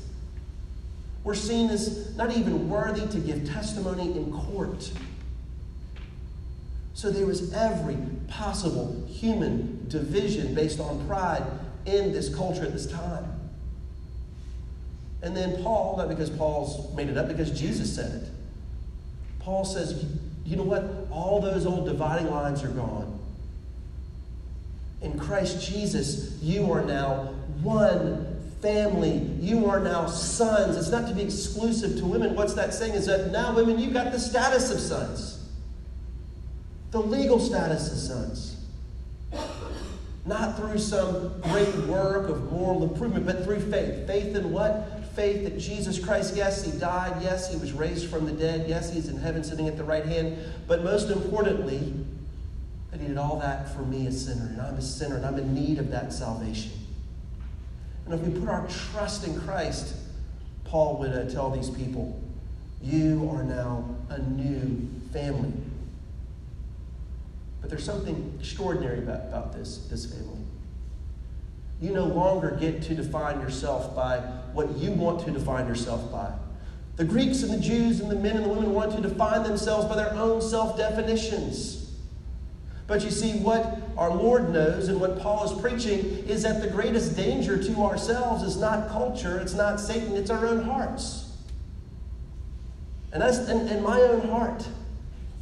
were 1.25 1.35
seen 1.35 1.69
as 1.69 2.15
not 2.15 2.31
even 2.31 2.69
worthy 2.69 3.05
to 3.07 3.19
give 3.19 3.45
testimony 3.49 4.15
in 4.15 4.31
court. 4.31 4.91
So 6.93 7.11
there 7.11 7.25
was 7.25 7.53
every 7.53 7.97
possible 8.29 9.05
human 9.09 9.85
division 9.89 10.55
based 10.55 10.79
on 10.79 11.05
pride 11.05 11.43
in 11.85 12.13
this 12.13 12.33
culture 12.33 12.63
at 12.63 12.71
this 12.71 12.87
time. 12.87 13.25
And 15.21 15.35
then 15.35 15.61
Paul, 15.61 15.97
not 15.97 16.07
because 16.07 16.29
Paul's 16.29 16.95
made 16.95 17.09
it 17.09 17.17
up, 17.17 17.27
because 17.27 17.51
Jesus 17.51 17.93
said 17.93 18.23
it. 18.23 18.29
Paul 19.39 19.65
says, 19.65 20.05
you 20.45 20.55
know 20.55 20.63
what? 20.63 20.85
All 21.11 21.41
those 21.41 21.65
old 21.65 21.85
dividing 21.85 22.31
lines 22.31 22.63
are 22.63 22.69
gone. 22.69 23.19
In 25.01 25.19
Christ 25.19 25.69
Jesus, 25.69 26.37
you 26.41 26.71
are 26.71 26.83
now 26.83 27.33
one 27.61 28.34
family. 28.65 29.17
You 29.39 29.67
are 29.67 29.79
now 29.79 30.07
sons. 30.07 30.75
It's 30.75 30.89
not 30.89 31.07
to 31.07 31.13
be 31.13 31.21
exclusive 31.21 31.99
to 31.99 32.05
women. 32.05 32.35
What's 32.35 32.55
that 32.55 32.73
saying? 32.73 32.93
Is 32.93 33.05
that 33.05 33.31
now, 33.31 33.53
women, 33.53 33.77
you've 33.77 33.93
got 33.93 34.11
the 34.11 34.19
status 34.19 34.71
of 34.71 34.79
sons, 34.79 35.47
the 36.89 36.99
legal 36.99 37.39
status 37.39 37.91
of 37.91 37.97
sons. 37.99 38.51
Not 40.25 40.57
through 40.57 40.79
some 40.79 41.39
great 41.41 41.75
work 41.85 42.27
of 42.29 42.51
moral 42.51 42.81
improvement, 42.81 43.27
but 43.27 43.43
through 43.43 43.59
faith. 43.69 44.07
Faith 44.07 44.35
in 44.35 44.51
what? 44.51 45.03
Faith 45.13 45.43
that 45.43 45.59
Jesus 45.59 46.03
Christ, 46.03 46.35
yes, 46.35 46.65
He 46.65 46.77
died. 46.79 47.21
Yes, 47.21 47.53
He 47.53 47.59
was 47.59 47.71
raised 47.71 48.09
from 48.09 48.25
the 48.25 48.31
dead. 48.31 48.67
Yes, 48.67 48.91
He's 48.91 49.07
in 49.07 49.17
heaven 49.17 49.43
sitting 49.43 49.67
at 49.67 49.77
the 49.77 49.83
right 49.83 50.05
hand. 50.05 50.39
But 50.67 50.83
most 50.83 51.11
importantly, 51.11 51.93
that 52.89 52.99
He 52.99 53.07
did 53.09 53.17
all 53.17 53.39
that 53.41 53.71
for 53.75 53.83
me, 53.83 54.07
a 54.07 54.11
sinner. 54.11 54.47
And 54.47 54.59
I'm 54.59 54.73
a 54.73 54.81
sinner, 54.81 55.17
and 55.17 55.25
I'm 55.27 55.37
in 55.37 55.53
need 55.53 55.77
of 55.77 55.91
that 55.91 56.11
salvation. 56.11 56.71
And 58.05 58.13
if 58.13 58.21
we 58.21 58.39
put 58.39 58.49
our 58.49 58.67
trust 58.67 59.25
in 59.25 59.39
Christ, 59.41 59.95
Paul 60.63 60.97
would 60.99 61.11
uh, 61.11 61.29
tell 61.29 61.49
these 61.49 61.69
people, 61.69 62.21
you 62.81 63.29
are 63.33 63.43
now 63.43 63.95
a 64.09 64.19
new 64.19 64.89
family. 65.11 65.53
But 67.61 67.69
there's 67.69 67.83
something 67.83 68.37
extraordinary 68.39 68.99
about, 68.99 69.21
about 69.27 69.53
this, 69.53 69.87
this 69.89 70.05
family. 70.05 70.39
You 71.81 71.91
no 71.91 72.05
longer 72.05 72.57
get 72.59 72.83
to 72.83 72.95
define 72.95 73.41
yourself 73.41 73.95
by 73.95 74.19
what 74.53 74.77
you 74.77 74.91
want 74.91 75.25
to 75.25 75.31
define 75.31 75.67
yourself 75.67 76.11
by. 76.11 76.31
The 76.95 77.03
Greeks 77.03 77.43
and 77.43 77.51
the 77.51 77.59
Jews 77.59 77.99
and 77.99 78.09
the 78.09 78.15
men 78.15 78.37
and 78.37 78.45
the 78.45 78.49
women 78.49 78.73
want 78.73 78.91
to 78.91 79.01
define 79.01 79.43
themselves 79.43 79.85
by 79.87 79.95
their 79.95 80.13
own 80.13 80.41
self 80.41 80.77
definitions. 80.77 81.93
But 82.87 83.03
you 83.03 83.09
see, 83.09 83.33
what 83.39 83.79
our 83.97 84.13
Lord 84.13 84.49
knows 84.49 84.89
and 84.89 84.99
what 84.99 85.19
Paul 85.19 85.45
is 85.45 85.61
preaching 85.61 85.99
is 86.27 86.43
that 86.43 86.61
the 86.61 86.67
greatest 86.67 87.15
danger 87.15 87.61
to 87.61 87.83
ourselves 87.83 88.43
is 88.43 88.57
not 88.57 88.89
culture, 88.89 89.39
it's 89.39 89.53
not 89.53 89.79
Satan, 89.79 90.15
it's 90.15 90.29
our 90.29 90.45
own 90.45 90.63
hearts. 90.63 91.31
And, 93.13 93.23
us, 93.23 93.47
and, 93.47 93.69
and 93.69 93.81
my 93.81 94.01
own 94.01 94.27
heart 94.27 94.67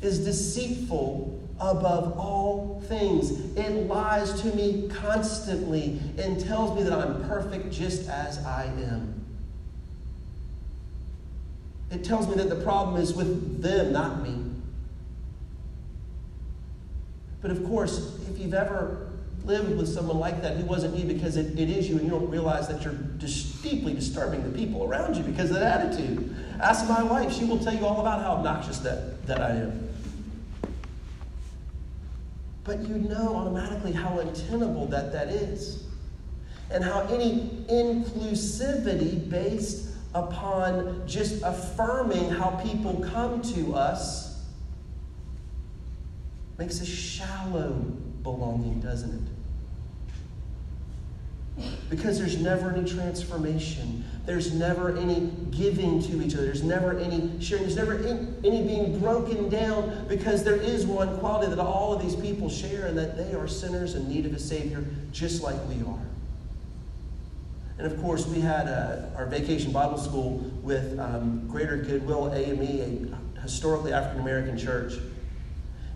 is 0.02 0.24
deceitful 0.24 1.40
above 1.60 2.18
all 2.18 2.84
things. 2.88 3.32
It 3.56 3.88
lies 3.88 4.42
to 4.42 4.56
me 4.56 4.90
constantly 4.90 6.00
and 6.18 6.40
tells 6.40 6.76
me 6.76 6.84
that 6.84 6.94
I'm 6.94 7.24
perfect 7.28 7.72
just 7.72 8.08
as 8.10 8.46
I 8.46 8.66
am. 8.66 9.26
It 11.90 12.04
tells 12.04 12.28
me 12.28 12.36
that 12.36 12.50
the 12.50 12.64
problem 12.64 13.02
is 13.02 13.14
with 13.14 13.62
them, 13.62 13.94
not 13.94 14.22
me. 14.22 14.53
But 17.44 17.52
of 17.52 17.64
course, 17.66 18.18
if 18.32 18.40
you've 18.40 18.54
ever 18.54 19.10
lived 19.44 19.78
with 19.78 19.90
someone 19.90 20.18
like 20.18 20.42
that 20.42 20.56
who 20.56 20.66
wasn't 20.66 20.96
you 20.96 21.06
because 21.06 21.36
it, 21.36 21.60
it 21.60 21.70
is 21.70 21.90
you 21.90 21.98
and 21.98 22.06
you 22.06 22.10
don't 22.10 22.30
realize 22.30 22.70
that 22.70 22.82
you're 22.84 22.98
just 23.18 23.62
deeply 23.62 23.94
disturbing 23.94 24.42
the 24.50 24.58
people 24.58 24.86
around 24.86 25.18
you 25.18 25.24
because 25.24 25.50
of 25.52 25.58
that 25.58 25.82
attitude. 25.82 26.34
Ask 26.62 26.88
my 26.88 27.04
wife, 27.04 27.34
she 27.34 27.44
will 27.44 27.60
tell 27.60 27.76
you 27.76 27.86
all 27.86 28.00
about 28.00 28.22
how 28.22 28.32
obnoxious 28.32 28.80
that, 28.80 29.28
that 29.28 29.42
I 29.42 29.50
am. 29.50 29.90
But 32.64 32.88
you 32.88 32.96
know 32.96 33.36
automatically 33.36 33.92
how 33.92 34.20
untenable 34.20 34.86
that 34.88 35.12
that 35.12 35.28
is. 35.28 35.84
And 36.72 36.82
how 36.82 37.02
any 37.08 37.66
inclusivity 37.70 39.30
based 39.30 39.90
upon 40.16 41.06
just 41.06 41.44
affirming 41.44 42.30
how 42.30 42.52
people 42.64 43.06
come 43.12 43.42
to 43.42 43.76
us 43.76 44.33
makes 46.58 46.82
a 46.82 46.86
shallow 46.86 47.72
belonging, 48.22 48.80
doesn't 48.80 49.14
it? 49.14 49.22
Because 51.90 52.18
there's 52.18 52.40
never 52.40 52.72
any 52.72 52.90
transformation. 52.90 54.04
There's 54.26 54.54
never 54.54 54.98
any 54.98 55.32
giving 55.52 56.02
to 56.04 56.22
each 56.24 56.34
other. 56.34 56.46
There's 56.46 56.64
never 56.64 56.98
any 56.98 57.40
sharing. 57.40 57.64
There's 57.64 57.76
never 57.76 58.00
any 58.44 58.64
being 58.64 58.98
broken 59.00 59.50
down 59.50 60.08
because 60.08 60.44
there 60.44 60.56
is 60.56 60.88
one 60.88 61.20
quality 61.20 61.50
that 61.54 61.60
all 61.60 61.94
of 61.94 62.02
these 62.02 62.16
people 62.16 62.50
share 62.50 62.88
and 62.88 62.98
that 62.98 63.18
they 63.18 63.36
are 63.36 63.48
sinners 63.48 63.94
in 63.94 64.08
need 64.08 64.26
of 64.26 64.34
a 64.34 64.40
Savior 64.40 64.84
just 65.12 65.44
like 65.44 65.58
we 65.68 65.76
are. 65.84 66.00
And 67.78 67.92
of 67.92 68.00
course, 68.02 68.26
we 68.26 68.40
had 68.40 68.68
uh, 68.68 69.10
our 69.16 69.26
vacation 69.26 69.72
Bible 69.72 69.98
school 69.98 70.38
with 70.62 70.98
um, 71.00 71.48
Greater 71.48 71.78
Goodwill 71.78 72.34
AME, 72.34 73.14
a 73.38 73.42
historically 73.42 73.94
African 73.94 74.22
American 74.22 74.58
church. 74.58 74.94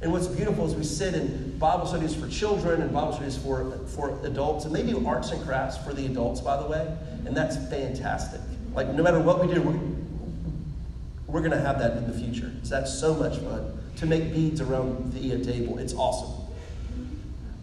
And 0.02 0.12
what's 0.12 0.28
beautiful 0.28 0.66
is 0.68 0.76
we 0.76 0.84
sit 0.84 1.16
in 1.16 1.58
Bible 1.58 1.88
studies 1.88 2.14
for 2.14 2.28
children 2.28 2.82
and 2.82 2.94
Bible 2.94 3.14
studies 3.14 3.38
for, 3.38 3.72
for 3.88 4.20
adults. 4.26 4.66
And 4.66 4.76
they 4.76 4.84
do 4.84 5.06
arts 5.08 5.32
and 5.32 5.44
crafts 5.44 5.78
for 5.78 5.94
the 5.94 6.06
adults, 6.06 6.40
by 6.40 6.62
the 6.62 6.68
way. 6.68 6.96
And 7.26 7.36
that's 7.36 7.58
fantastic. 7.70 8.42
Like, 8.74 8.90
no 8.90 9.02
matter 9.02 9.20
what 9.20 9.44
we 9.44 9.52
do, 9.52 9.62
we're, 9.62 9.80
we're 11.26 11.40
going 11.40 11.52
to 11.52 11.62
have 11.62 11.80
that 11.80 11.98
in 11.98 12.06
the 12.06 12.14
future. 12.14 12.52
So 12.62 12.76
that's 12.76 12.94
so 12.94 13.16
much 13.16 13.38
fun 13.38 13.78
to 13.98 14.06
make 14.06 14.32
beads 14.32 14.62
around 14.62 15.14
the 15.14 15.44
table. 15.44 15.80
It's 15.80 15.94
awesome. 15.96 16.46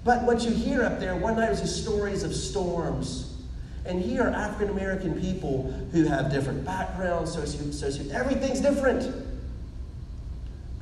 But 0.02 0.24
what 0.24 0.42
you 0.42 0.50
hear 0.50 0.82
up 0.82 0.98
there, 0.98 1.16
one 1.16 1.36
night 1.36 1.52
is 1.52 1.82
stories 1.82 2.24
of 2.24 2.34
storms. 2.34 3.30
And 3.86 4.00
here 4.00 4.22
are 4.22 4.30
African 4.30 4.70
American 4.70 5.20
people 5.20 5.70
who 5.92 6.04
have 6.04 6.30
different 6.30 6.64
backgrounds, 6.64 7.34
socio, 7.34 7.70
socio, 7.70 8.12
everything's 8.12 8.60
different. 8.60 9.24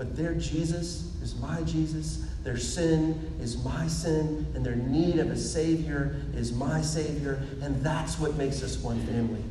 But 0.03 0.17
their 0.17 0.35
Jesus 0.35 1.15
is 1.23 1.37
my 1.37 1.63
Jesus, 1.63 2.27
their 2.43 2.57
sin 2.57 3.37
is 3.41 3.63
my 3.63 3.87
sin, 3.87 4.49
and 4.53 4.67
their 4.67 4.75
need 4.75 5.21
of 5.21 5.31
a 5.31 5.37
Savior 5.37 6.17
is 6.35 6.53
my 6.53 6.83
Savior, 6.83 7.41
and 7.61 7.81
that's 7.85 8.19
what 8.19 8.35
makes 8.35 8.65
us 8.65 8.77
one 8.79 9.01
family. 9.07 9.45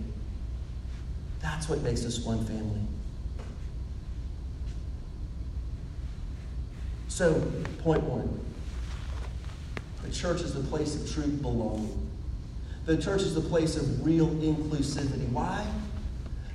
That's 1.41 1.69
what 1.69 1.81
makes 1.83 2.03
us 2.03 2.19
one 2.19 2.43
family. 2.43 2.81
So, 7.07 7.49
point 7.81 8.03
one 8.03 8.37
the 10.03 10.11
church 10.11 10.41
is 10.41 10.53
the 10.53 10.63
place 10.63 11.01
of 11.01 11.09
true 11.09 11.31
belonging. 11.31 12.09
The 12.85 12.97
church 12.97 13.21
is 13.21 13.35
the 13.35 13.39
place 13.39 13.77
of 13.77 14.05
real 14.05 14.27
inclusivity. 14.27 15.29
Why? 15.29 15.65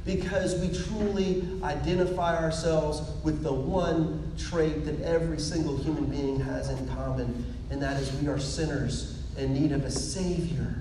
Because 0.07 0.55
we 0.61 0.69
truly 0.69 1.47
identify 1.65 2.39
ourselves 2.43 3.03
with 3.25 3.43
the 3.43 3.53
one 3.53 4.33
trait 4.39 4.85
that 4.85 5.03
every 5.03 5.39
single 5.39 5.77
human 5.77 6.07
being 6.07 6.39
has 6.39 6.71
in 6.71 6.89
common, 6.89 7.45
and 7.71 7.83
that 7.83 8.01
is 8.01 8.13
we 8.23 8.29
are 8.29 8.39
sinners 8.39 9.21
in 9.37 9.53
need 9.53 9.73
of 9.73 9.85
a 9.85 9.91
Savior. 9.91 10.77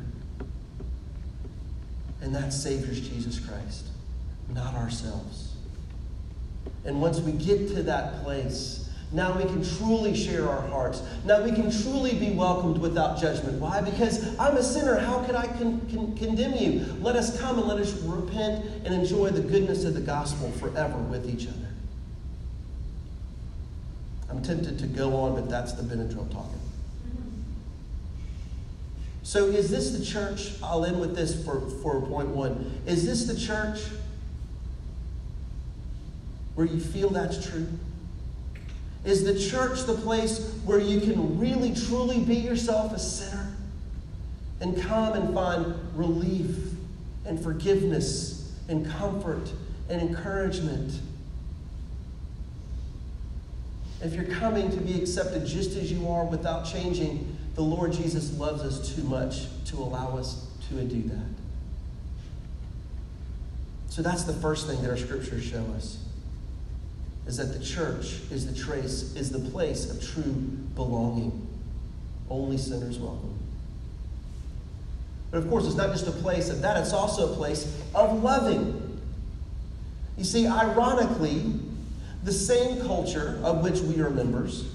And 2.22 2.34
that 2.36 2.53
Savior 2.53 2.91
is 2.91 3.01
Jesus 3.01 3.39
Christ, 3.39 3.88
not 4.53 4.75
ourselves. 4.75 5.55
And 6.86 7.01
once 7.01 7.20
we 7.20 7.32
get 7.32 7.67
to 7.70 7.84
that 7.84 8.24
place, 8.24 8.85
now 9.12 9.38
we 9.38 9.43
can 9.43 9.63
truly 9.77 10.15
share 10.15 10.50
our 10.50 10.67
hearts. 10.67 11.01
Now 11.25 11.41
we 11.43 11.51
can 11.51 11.71
truly 11.71 12.15
be 12.15 12.31
welcomed 12.31 12.77
without 12.79 13.19
judgment. 13.19 13.59
Why? 13.62 13.81
Because 13.81 14.38
I'm 14.39 14.57
a 14.57 14.63
sinner. 14.63 15.00
How 15.00 15.24
could 15.24 15.35
I 15.35 15.47
con- 15.47 15.88
con- 15.91 16.17
condemn 16.17 16.55
you? 16.55 16.85
Let 17.00 17.15
us 17.15 17.39
come 17.39 17.59
and 17.59 17.67
let 17.67 17.77
us 17.77 17.93
repent 18.01 18.65
and 18.83 18.93
enjoy 18.93 19.29
the 19.29 19.41
goodness 19.41 19.85
of 19.85 19.93
the 19.93 20.01
gospel 20.01 20.51
forever 20.51 20.97
with 20.97 21.29
each 21.29 21.47
other. 21.47 21.67
I'm 24.29 24.41
tempted 24.41 24.79
to 24.79 24.88
go 24.88 25.15
on, 25.15 25.35
but 25.35 25.50
that's 25.50 25.74
the 25.74 25.83
Benadryl 25.83 26.29
talking. 26.31 26.59
So, 29.24 29.45
is 29.47 29.71
this 29.71 29.97
the 29.97 30.05
church? 30.05 30.51
I'll 30.62 30.85
end 30.85 31.00
with 31.00 31.15
this 31.15 31.43
for, 31.43 31.62
for 31.81 32.01
point 32.01 32.29
one. 32.29 32.79
Is 32.85 33.05
this 33.05 33.25
the 33.25 33.39
church 33.39 33.79
where 36.55 36.67
you 36.67 36.79
feel 36.79 37.09
that's 37.09 37.50
true? 37.50 37.67
Is 39.05 39.24
the 39.24 39.39
church 39.39 39.83
the 39.83 39.93
place 39.93 40.51
where 40.65 40.79
you 40.79 41.00
can 41.00 41.39
really, 41.39 41.75
truly 41.75 42.19
be 42.19 42.35
yourself 42.35 42.91
a 42.91 43.00
sinner 43.00 43.55
and 44.59 44.81
come 44.81 45.13
and 45.13 45.33
find 45.33 45.75
relief 45.95 46.55
and 47.25 47.39
forgiveness 47.39 48.53
and 48.67 48.89
comfort 48.89 49.51
and 49.89 50.01
encouragement? 50.01 51.00
If 54.01 54.13
you're 54.13 54.25
coming 54.25 54.71
to 54.71 54.77
be 54.77 55.00
accepted 55.00 55.45
just 55.45 55.77
as 55.77 55.91
you 55.91 56.09
are 56.09 56.25
without 56.25 56.65
changing, 56.65 57.38
the 57.53 57.62
Lord 57.62 57.93
Jesus 57.93 58.38
loves 58.38 58.63
us 58.63 58.95
too 58.95 59.03
much 59.03 59.45
to 59.65 59.77
allow 59.77 60.17
us 60.17 60.47
to 60.69 60.83
do 60.83 61.03
that. 61.09 61.27
So 63.89 64.01
that's 64.01 64.24
the 64.24 64.33
first 64.33 64.67
thing 64.67 64.81
that 64.81 64.89
our 64.89 64.97
scriptures 64.97 65.43
show 65.43 65.63
us 65.75 66.00
is 67.27 67.38
that 67.38 67.58
the 67.58 67.63
church 67.63 68.20
is 68.32 68.46
the 68.46 68.60
trace, 68.60 69.15
is 69.15 69.32
the 69.32 69.39
place 69.51 69.89
of 69.89 70.01
true 70.13 70.34
belonging. 70.75 71.48
Only 72.29 72.58
sinners 72.58 73.00
welcome. 73.00 73.34
But 75.32 75.39
of 75.39 75.50
course, 75.50 75.65
it's 75.65 75.75
not 75.75 75.91
just 75.91 76.08
a 76.08 76.12
place 76.12 76.50
of 76.50 76.62
that, 76.62 76.77
it's 76.77 76.94
also 76.94 77.34
a 77.34 77.36
place 77.36 77.82
of 77.94 78.24
loving. 78.24 79.01
You 80.17 80.24
see, 80.24 80.48
ironically, 80.48 81.53
the 82.24 82.32
same 82.32 82.82
culture 82.82 83.39
of 83.44 83.63
which 83.63 83.79
we 83.82 84.01
are 84.01 84.10
members, 84.10 84.72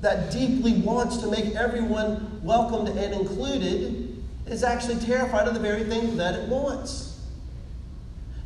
that 0.00 0.30
deeply 0.30 0.74
wants 0.74 1.16
to 1.18 1.30
make 1.30 1.54
everyone 1.54 2.40
welcomed 2.42 2.88
and 2.88 3.14
included, 3.14 4.16
is 4.46 4.62
actually 4.62 4.96
terrified 4.96 5.48
of 5.48 5.54
the 5.54 5.60
very 5.60 5.84
thing 5.84 6.16
that 6.16 6.34
it 6.34 6.48
wants. 6.48 7.07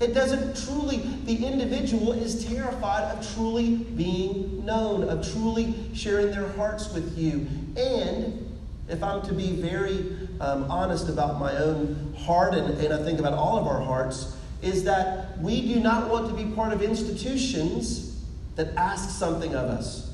It 0.03 0.15
doesn't 0.15 0.57
truly, 0.67 0.97
the 1.27 1.47
individual 1.47 2.13
is 2.13 2.45
terrified 2.45 3.05
of 3.05 3.35
truly 3.35 3.77
being 3.77 4.67
known, 4.67 5.09
of 5.09 5.33
truly 5.33 5.75
sharing 5.95 6.33
their 6.33 6.49
hearts 6.55 6.93
with 6.93 7.17
you. 7.17 7.47
And 7.77 8.61
if 8.89 9.01
I'm 9.01 9.23
to 9.23 9.33
be 9.33 9.53
very 9.53 10.17
um, 10.41 10.69
honest 10.69 11.09
about 11.09 11.39
my 11.39 11.57
own 11.57 12.15
heart, 12.19 12.55
and, 12.55 12.79
and 12.81 12.93
I 12.93 13.01
think 13.05 13.21
about 13.21 13.35
all 13.35 13.57
of 13.57 13.69
our 13.69 13.81
hearts, 13.81 14.37
is 14.61 14.83
that 14.85 15.39
we 15.39 15.73
do 15.73 15.79
not 15.79 16.11
want 16.11 16.29
to 16.29 16.35
be 16.35 16.53
part 16.53 16.73
of 16.73 16.83
institutions 16.83 18.25
that 18.57 18.75
ask 18.77 19.09
something 19.09 19.55
of 19.55 19.67
us. 19.67 20.13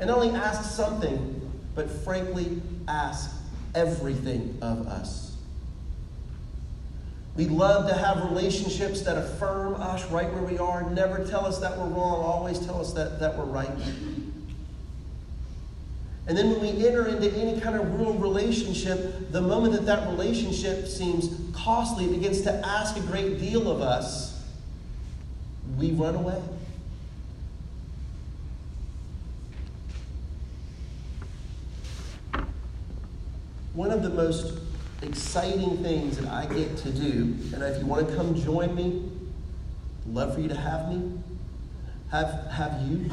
And 0.00 0.08
not 0.08 0.18
only 0.18 0.36
ask 0.36 0.68
something, 0.68 1.52
but 1.76 1.88
frankly 1.88 2.60
ask 2.88 3.30
everything 3.72 4.58
of 4.60 4.88
us. 4.88 5.23
We 7.36 7.46
love 7.46 7.88
to 7.88 7.94
have 7.94 8.24
relationships 8.30 9.02
that 9.02 9.18
affirm 9.18 9.74
us 9.74 10.04
right 10.10 10.32
where 10.32 10.42
we 10.42 10.56
are, 10.58 10.88
never 10.90 11.26
tell 11.26 11.44
us 11.44 11.58
that 11.58 11.76
we're 11.76 11.88
wrong, 11.88 12.24
always 12.24 12.60
tell 12.60 12.80
us 12.80 12.92
that, 12.92 13.18
that 13.18 13.36
we're 13.36 13.44
right. 13.44 13.70
And 16.26 16.38
then 16.38 16.50
when 16.50 16.60
we 16.60 16.86
enter 16.86 17.06
into 17.06 17.30
any 17.36 17.60
kind 17.60 17.76
of 17.76 18.00
real 18.00 18.14
relationship, 18.14 19.32
the 19.32 19.42
moment 19.42 19.74
that 19.74 19.84
that 19.86 20.08
relationship 20.08 20.86
seems 20.86 21.28
costly, 21.54 22.06
it 22.06 22.12
begins 22.12 22.42
to 22.42 22.52
ask 22.64 22.96
a 22.96 23.00
great 23.00 23.40
deal 23.40 23.70
of 23.70 23.82
us, 23.82 24.42
we 25.76 25.90
run 25.90 26.14
away. 26.14 26.40
One 33.74 33.90
of 33.90 34.02
the 34.04 34.10
most 34.10 34.63
exciting 35.02 35.82
things 35.82 36.18
that 36.18 36.28
I 36.28 36.46
get 36.46 36.76
to 36.78 36.90
do. 36.90 37.36
And 37.52 37.62
if 37.62 37.78
you 37.78 37.86
want 37.86 38.08
to 38.08 38.14
come 38.14 38.34
join 38.40 38.74
me, 38.74 39.10
love 40.06 40.34
for 40.34 40.40
you 40.40 40.48
to 40.48 40.56
have 40.56 40.88
me. 40.88 41.12
Have, 42.10 42.46
have 42.50 42.80
you. 42.88 43.10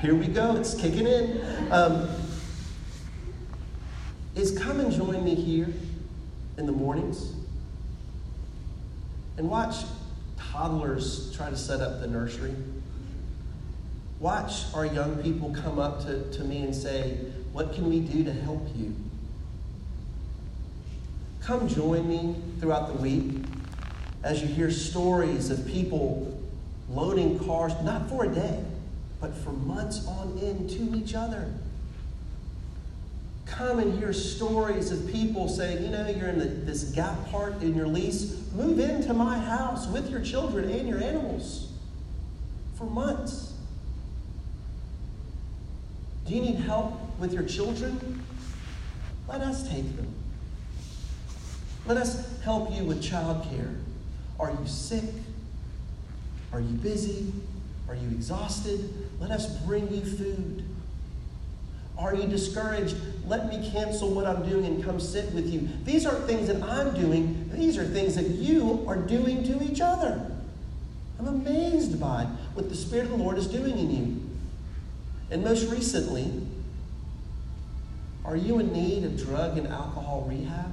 Here 0.00 0.14
we 0.14 0.26
go, 0.26 0.56
it's 0.56 0.74
kicking 0.74 1.06
in. 1.06 1.40
Um, 1.70 2.08
is 4.34 4.58
come 4.58 4.80
and 4.80 4.90
join 4.92 5.22
me 5.24 5.34
here 5.34 5.68
in 6.56 6.66
the 6.66 6.72
mornings 6.72 7.32
and 9.36 9.48
watch 9.48 9.84
toddlers 10.36 11.34
try 11.34 11.50
to 11.50 11.56
set 11.56 11.80
up 11.80 12.00
the 12.00 12.06
nursery. 12.06 12.54
Watch 14.20 14.72
our 14.74 14.86
young 14.86 15.16
people 15.22 15.54
come 15.54 15.78
up 15.78 16.04
to, 16.04 16.30
to 16.32 16.44
me 16.44 16.62
and 16.62 16.74
say, 16.74 17.18
What 17.52 17.74
can 17.74 17.88
we 17.88 18.00
do 18.00 18.22
to 18.24 18.32
help 18.32 18.68
you? 18.76 18.94
Come 21.44 21.66
join 21.68 22.08
me 22.08 22.36
throughout 22.60 22.86
the 22.86 23.02
week 23.02 23.44
as 24.22 24.40
you 24.40 24.46
hear 24.46 24.70
stories 24.70 25.50
of 25.50 25.66
people 25.66 26.40
loading 26.88 27.38
cars, 27.40 27.72
not 27.82 28.08
for 28.08 28.24
a 28.24 28.28
day, 28.28 28.62
but 29.20 29.36
for 29.36 29.50
months 29.50 30.06
on 30.06 30.38
end 30.40 30.70
to 30.70 30.96
each 30.96 31.14
other. 31.14 31.52
Come 33.46 33.80
and 33.80 33.98
hear 33.98 34.12
stories 34.12 34.92
of 34.92 35.10
people 35.10 35.48
saying, 35.48 35.82
you 35.82 35.90
know, 35.90 36.08
you're 36.08 36.28
in 36.28 36.38
the, 36.38 36.44
this 36.44 36.84
gap 36.84 37.28
part 37.28 37.60
in 37.60 37.74
your 37.74 37.88
lease, 37.88 38.40
move 38.54 38.78
into 38.78 39.12
my 39.12 39.36
house 39.36 39.88
with 39.88 40.10
your 40.10 40.20
children 40.20 40.70
and 40.70 40.88
your 40.88 41.02
animals 41.02 41.72
for 42.76 42.84
months. 42.84 43.52
Do 46.26 46.34
you 46.34 46.40
need 46.40 46.60
help 46.60 46.94
with 47.18 47.32
your 47.32 47.42
children? 47.42 48.22
Let 49.28 49.40
us 49.40 49.68
take 49.68 49.96
them. 49.96 50.11
Let 51.86 51.96
us 51.96 52.40
help 52.42 52.72
you 52.72 52.84
with 52.84 53.02
childcare. 53.02 53.76
Are 54.38 54.50
you 54.50 54.66
sick? 54.66 55.04
Are 56.52 56.60
you 56.60 56.74
busy? 56.76 57.32
Are 57.88 57.94
you 57.94 58.08
exhausted? 58.10 58.92
Let 59.20 59.30
us 59.30 59.56
bring 59.60 59.92
you 59.92 60.02
food. 60.02 60.64
Are 61.98 62.14
you 62.14 62.26
discouraged? 62.26 62.96
Let 63.26 63.48
me 63.48 63.70
cancel 63.70 64.10
what 64.10 64.26
I'm 64.26 64.48
doing 64.48 64.64
and 64.64 64.82
come 64.82 64.98
sit 64.98 65.32
with 65.32 65.48
you. 65.52 65.68
These 65.84 66.06
aren't 66.06 66.26
things 66.26 66.48
that 66.48 66.62
I'm 66.62 66.94
doing, 66.94 67.50
these 67.52 67.78
are 67.78 67.84
things 67.84 68.14
that 68.16 68.26
you 68.26 68.84
are 68.88 68.96
doing 68.96 69.44
to 69.44 69.62
each 69.62 69.80
other. 69.80 70.30
I'm 71.18 71.28
amazed 71.28 72.00
by 72.00 72.24
what 72.54 72.68
the 72.68 72.74
Spirit 72.74 73.04
of 73.04 73.10
the 73.10 73.16
Lord 73.16 73.38
is 73.38 73.46
doing 73.46 73.78
in 73.78 73.90
you. 73.90 74.30
And 75.30 75.44
most 75.44 75.70
recently, 75.70 76.32
are 78.24 78.36
you 78.36 78.58
in 78.58 78.72
need 78.72 79.04
of 79.04 79.16
drug 79.16 79.58
and 79.58 79.68
alcohol 79.68 80.26
rehab? 80.28 80.72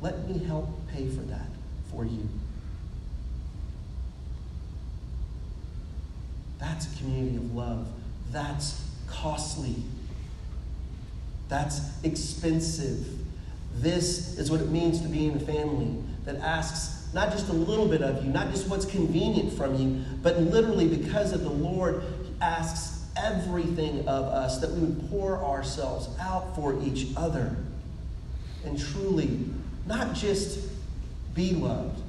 Let 0.00 0.28
me 0.28 0.38
help 0.44 0.68
pay 0.92 1.08
for 1.08 1.22
that 1.22 1.48
for 1.90 2.04
you. 2.04 2.28
That's 6.58 6.92
a 6.92 6.98
community 6.98 7.36
of 7.36 7.54
love. 7.54 7.88
That's 8.30 8.82
costly. 9.06 9.76
That's 11.48 11.80
expensive. 12.02 13.06
This 13.76 14.38
is 14.38 14.50
what 14.50 14.60
it 14.60 14.70
means 14.70 15.00
to 15.02 15.08
be 15.08 15.26
in 15.26 15.36
a 15.36 15.40
family 15.40 15.96
that 16.24 16.36
asks 16.36 17.12
not 17.14 17.30
just 17.30 17.48
a 17.48 17.52
little 17.52 17.86
bit 17.86 18.02
of 18.02 18.24
you, 18.24 18.30
not 18.30 18.50
just 18.50 18.68
what's 18.68 18.84
convenient 18.84 19.52
from 19.52 19.74
you, 19.76 20.04
but 20.22 20.38
literally 20.40 20.88
because 20.88 21.32
of 21.32 21.42
the 21.42 21.50
Lord, 21.50 22.02
asks 22.40 23.04
everything 23.16 24.00
of 24.00 24.24
us 24.26 24.58
that 24.58 24.70
we 24.70 24.80
would 24.80 25.10
pour 25.10 25.42
ourselves 25.42 26.08
out 26.20 26.54
for 26.54 26.78
each 26.84 27.06
other 27.16 27.56
and 28.64 28.78
truly 28.78 29.46
not 29.86 30.14
just 30.14 30.68
be 31.34 31.52
loved, 31.52 32.00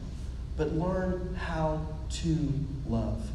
but 0.55 0.73
learn 0.73 1.35
how 1.35 1.81
to 2.09 2.49
love. 2.87 3.29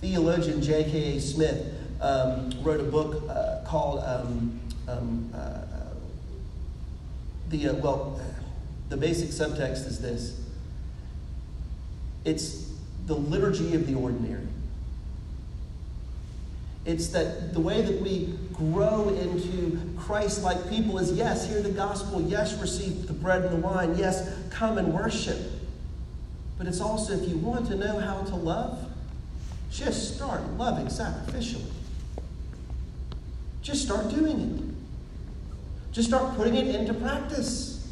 Theologian 0.00 0.62
J.K.A. 0.62 1.20
Smith 1.20 1.74
um, 2.00 2.50
wrote 2.62 2.80
a 2.80 2.84
book 2.84 3.22
uh, 3.28 3.60
called 3.66 4.02
um, 4.02 4.58
um, 4.88 5.30
uh, 5.34 5.36
uh, 5.36 5.64
the 7.50 7.68
uh, 7.68 7.74
well. 7.74 8.20
The 8.88 8.96
basic 8.96 9.28
subtext 9.28 9.86
is 9.86 10.00
this: 10.00 10.40
it's 12.24 12.72
the 13.06 13.14
liturgy 13.14 13.74
of 13.74 13.86
the 13.86 13.94
ordinary. 13.94 14.46
It's 16.86 17.08
that 17.08 17.52
the 17.52 17.60
way 17.60 17.82
that 17.82 18.00
we 18.00 18.38
grow 18.60 19.08
into 19.08 19.80
Christ 19.98 20.42
like 20.42 20.68
people 20.68 20.98
is 20.98 21.12
yes, 21.12 21.48
hear 21.48 21.62
the 21.62 21.70
gospel, 21.70 22.20
yes, 22.20 22.60
receive 22.60 23.06
the 23.06 23.14
bread 23.14 23.42
and 23.42 23.52
the 23.52 23.66
wine, 23.66 23.96
yes, 23.96 24.36
come 24.50 24.76
and 24.76 24.92
worship. 24.92 25.38
But 26.58 26.66
it's 26.66 26.80
also 26.80 27.14
if 27.14 27.26
you 27.26 27.38
want 27.38 27.66
to 27.68 27.74
know 27.74 27.98
how 27.98 28.20
to 28.22 28.36
love, 28.36 28.86
just 29.70 30.14
start 30.14 30.42
loving 30.58 30.86
sacrificially. 30.86 31.70
Just 33.62 33.82
start 33.82 34.10
doing 34.10 34.40
it. 34.40 35.94
Just 35.94 36.08
start 36.08 36.36
putting 36.36 36.56
it 36.56 36.74
into 36.74 36.92
practice. 36.92 37.88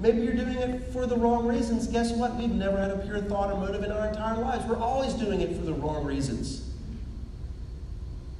Maybe 0.00 0.22
you're 0.22 0.34
doing 0.34 0.56
it 0.56 0.92
for 0.92 1.06
the 1.06 1.16
wrong 1.16 1.46
reasons. 1.46 1.86
Guess 1.86 2.12
what? 2.12 2.34
We've 2.34 2.50
never 2.50 2.76
had 2.76 2.90
a 2.90 2.98
pure 2.98 3.20
thought 3.20 3.52
or 3.52 3.58
motive 3.58 3.84
in 3.84 3.92
our 3.92 4.08
entire 4.08 4.36
lives. 4.36 4.64
We're 4.64 4.78
always 4.78 5.14
doing 5.14 5.40
it 5.40 5.56
for 5.56 5.62
the 5.62 5.74
wrong 5.74 6.04
reasons. 6.04 6.73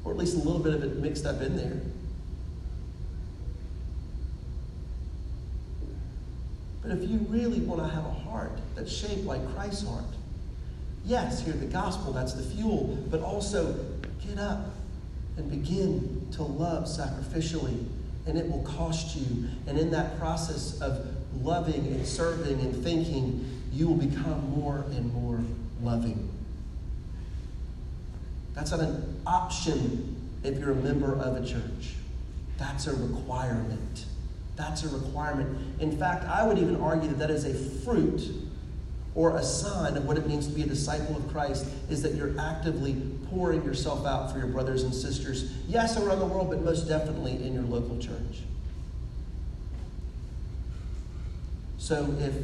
Or 0.04 0.12
at 0.12 0.18
least 0.18 0.34
a 0.34 0.38
little 0.38 0.58
bit 0.58 0.74
of 0.74 0.82
it 0.82 0.96
mixed 0.96 1.26
up 1.26 1.40
in 1.40 1.56
there. 1.56 1.80
But 6.82 6.92
if 6.92 7.08
you 7.08 7.18
really 7.30 7.60
want 7.60 7.80
to 7.82 7.88
have 7.88 8.04
a 8.04 8.10
heart 8.10 8.52
that's 8.74 8.92
shaped 8.92 9.24
like 9.24 9.40
Christ's 9.54 9.86
heart, 9.88 10.04
yes, 11.04 11.42
hear 11.42 11.54
the 11.54 11.66
gospel, 11.66 12.12
that's 12.12 12.34
the 12.34 12.42
fuel, 12.42 12.98
but 13.10 13.22
also 13.22 13.74
get 14.26 14.38
up 14.38 14.66
and 15.38 15.50
begin 15.50 16.28
to 16.32 16.42
love 16.42 16.84
sacrificially, 16.84 17.86
and 18.26 18.36
it 18.36 18.50
will 18.50 18.62
cost 18.62 19.16
you. 19.16 19.48
And 19.66 19.78
in 19.78 19.90
that 19.92 20.18
process 20.18 20.78
of 20.82 21.06
loving 21.42 21.86
and 21.86 22.06
serving 22.06 22.60
and 22.60 22.84
thinking, 22.84 23.62
you 23.72 23.88
will 23.88 23.96
become 23.96 24.50
more 24.50 24.84
and 24.90 25.12
more 25.14 25.40
loving. 25.82 26.33
That's 28.54 28.70
not 28.70 28.80
an 28.80 29.22
option 29.26 30.30
if 30.42 30.58
you're 30.58 30.72
a 30.72 30.76
member 30.76 31.14
of 31.14 31.36
a 31.42 31.46
church. 31.46 31.94
That's 32.58 32.86
a 32.86 32.94
requirement. 32.94 34.04
That's 34.56 34.84
a 34.84 34.88
requirement. 34.88 35.80
In 35.80 35.96
fact, 35.96 36.24
I 36.24 36.46
would 36.46 36.58
even 36.58 36.76
argue 36.76 37.08
that 37.08 37.18
that 37.18 37.30
is 37.30 37.44
a 37.44 37.54
fruit 37.82 38.22
or 39.14 39.36
a 39.36 39.42
sign 39.42 39.96
of 39.96 40.06
what 40.06 40.16
it 40.16 40.26
means 40.26 40.46
to 40.46 40.52
be 40.52 40.62
a 40.62 40.66
disciple 40.66 41.16
of 41.16 41.28
Christ 41.28 41.66
is 41.88 42.02
that 42.02 42.14
you're 42.14 42.38
actively 42.38 42.96
pouring 43.30 43.64
yourself 43.64 44.06
out 44.06 44.32
for 44.32 44.38
your 44.38 44.48
brothers 44.48 44.82
and 44.82 44.94
sisters, 44.94 45.52
yes, 45.68 45.96
around 45.96 46.18
the 46.18 46.26
world, 46.26 46.50
but 46.50 46.62
most 46.62 46.88
definitely 46.88 47.32
in 47.44 47.54
your 47.54 47.62
local 47.64 47.98
church. 47.98 48.42
So 51.78 52.14
if 52.18 52.34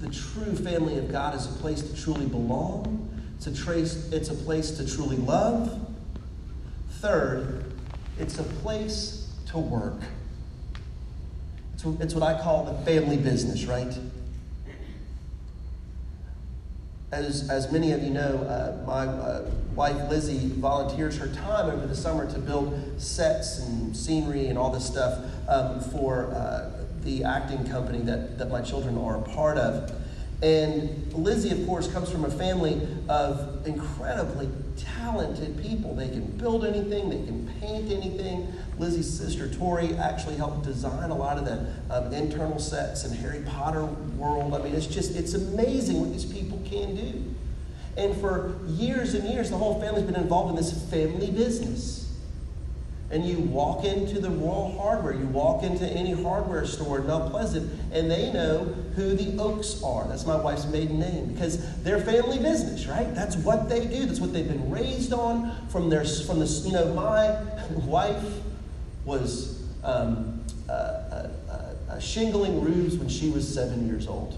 the 0.00 0.08
true 0.08 0.54
family 0.54 0.98
of 0.98 1.10
God 1.10 1.34
is 1.34 1.46
a 1.46 1.52
place 1.58 1.82
to 1.82 2.02
truly 2.02 2.26
belong, 2.26 3.08
it's 3.40 3.46
a, 3.46 3.64
trace, 3.64 4.12
it's 4.12 4.28
a 4.28 4.34
place 4.34 4.70
to 4.72 4.86
truly 4.86 5.16
love. 5.16 5.80
Third, 6.98 7.72
it's 8.18 8.38
a 8.38 8.42
place 8.42 9.32
to 9.46 9.58
work. 9.58 9.98
It's, 11.72 11.82
it's 11.86 12.12
what 12.12 12.22
I 12.22 12.38
call 12.38 12.64
the 12.64 12.74
family 12.84 13.16
business, 13.16 13.64
right? 13.64 13.98
As, 17.12 17.48
as 17.48 17.72
many 17.72 17.92
of 17.92 18.02
you 18.02 18.10
know, 18.10 18.40
uh, 18.46 18.84
my 18.86 19.06
uh, 19.06 19.50
wife 19.74 20.10
Lizzie 20.10 20.50
volunteers 20.50 21.16
her 21.16 21.28
time 21.28 21.70
over 21.70 21.86
the 21.86 21.96
summer 21.96 22.30
to 22.30 22.38
build 22.38 23.00
sets 23.00 23.60
and 23.60 23.96
scenery 23.96 24.48
and 24.48 24.58
all 24.58 24.70
this 24.70 24.86
stuff 24.86 25.18
um, 25.48 25.80
for 25.80 26.26
uh, 26.34 26.70
the 27.04 27.24
acting 27.24 27.66
company 27.70 28.00
that, 28.00 28.36
that 28.36 28.50
my 28.50 28.60
children 28.60 28.98
are 28.98 29.16
a 29.16 29.22
part 29.22 29.56
of. 29.56 29.90
And 30.42 31.12
Lizzie, 31.12 31.50
of 31.50 31.66
course, 31.66 31.90
comes 31.92 32.10
from 32.10 32.24
a 32.24 32.30
family 32.30 32.80
of 33.08 33.66
incredibly 33.66 34.48
talented 34.78 35.60
people. 35.62 35.94
They 35.94 36.08
can 36.08 36.24
build 36.38 36.64
anything, 36.64 37.10
they 37.10 37.26
can 37.26 37.52
paint 37.60 37.92
anything. 37.92 38.50
Lizzie's 38.78 39.12
sister 39.12 39.52
Tori 39.52 39.94
actually 39.96 40.36
helped 40.36 40.64
design 40.64 41.10
a 41.10 41.14
lot 41.14 41.36
of 41.36 41.44
the 41.44 41.66
um, 41.94 42.12
internal 42.14 42.58
sets 42.58 43.04
in 43.04 43.12
Harry 43.18 43.42
Potter 43.46 43.84
world. 43.84 44.54
I 44.54 44.62
mean, 44.62 44.74
it's 44.74 44.86
just, 44.86 45.14
it's 45.14 45.34
amazing 45.34 46.00
what 46.00 46.10
these 46.12 46.24
people 46.24 46.58
can 46.64 46.94
do. 46.94 47.34
And 47.98 48.18
for 48.18 48.56
years 48.66 49.12
and 49.12 49.28
years, 49.28 49.50
the 49.50 49.58
whole 49.58 49.78
family's 49.78 50.04
been 50.04 50.14
involved 50.14 50.50
in 50.50 50.56
this 50.56 50.72
family 50.90 51.30
business 51.30 51.99
and 53.10 53.26
you 53.26 53.38
walk 53.40 53.84
into 53.84 54.20
the 54.20 54.30
Royal 54.30 54.76
Hardware, 54.78 55.12
you 55.14 55.26
walk 55.26 55.64
into 55.64 55.84
any 55.84 56.12
hardware 56.12 56.64
store 56.64 57.00
in 57.00 57.06
Mount 57.08 57.30
Pleasant, 57.30 57.70
and 57.92 58.08
they 58.08 58.32
know 58.32 58.64
who 58.94 59.14
the 59.14 59.36
Oaks 59.42 59.82
are. 59.82 60.06
That's 60.06 60.26
my 60.26 60.36
wife's 60.36 60.66
maiden 60.66 61.00
name 61.00 61.32
because 61.32 61.82
they're 61.82 62.00
family 62.00 62.38
business, 62.38 62.86
right? 62.86 63.12
That's 63.14 63.36
what 63.36 63.68
they 63.68 63.86
do. 63.86 64.06
That's 64.06 64.20
what 64.20 64.32
they've 64.32 64.46
been 64.46 64.70
raised 64.70 65.12
on 65.12 65.68
from 65.68 65.90
their 65.90 66.04
from 66.04 66.38
the 66.38 66.46
you 66.46 66.72
know 66.72 66.94
my 66.94 67.42
wife 67.84 68.22
was 69.04 69.60
um, 69.82 70.44
uh, 70.68 70.72
uh, 70.72 71.30
uh, 71.88 71.98
shingling 71.98 72.60
roofs 72.60 72.94
when 72.94 73.08
she 73.08 73.30
was 73.30 73.52
seven 73.52 73.88
years 73.88 74.06
old. 74.06 74.36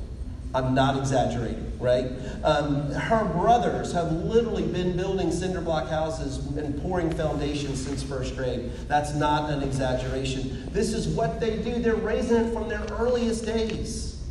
I'm 0.54 0.74
not 0.74 0.98
exaggerating, 0.98 1.72
right? 1.78 2.10
Um, 2.44 2.90
her 2.90 3.24
brothers 3.24 3.92
have 3.92 4.12
literally 4.12 4.66
been 4.66 4.96
building 4.96 5.32
cinder 5.32 5.62
block 5.62 5.88
houses 5.88 6.44
and 6.56 6.80
pouring 6.82 7.10
foundations 7.10 7.84
since 7.84 8.02
first 8.02 8.36
grade. 8.36 8.70
That's 8.86 9.14
not 9.14 9.50
an 9.50 9.62
exaggeration. 9.62 10.68
This 10.72 10.92
is 10.92 11.08
what 11.08 11.40
they 11.40 11.56
do. 11.56 11.78
They're 11.78 11.94
raising 11.94 12.36
it 12.36 12.52
from 12.52 12.68
their 12.68 12.84
earliest 12.92 13.46
days. 13.46 14.22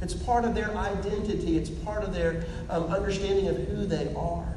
It's 0.00 0.14
part 0.14 0.44
of 0.44 0.54
their 0.54 0.74
identity, 0.76 1.56
it's 1.56 1.70
part 1.70 2.04
of 2.04 2.14
their 2.14 2.44
um, 2.68 2.84
understanding 2.84 3.48
of 3.48 3.56
who 3.68 3.86
they 3.86 4.12
are. 4.14 4.54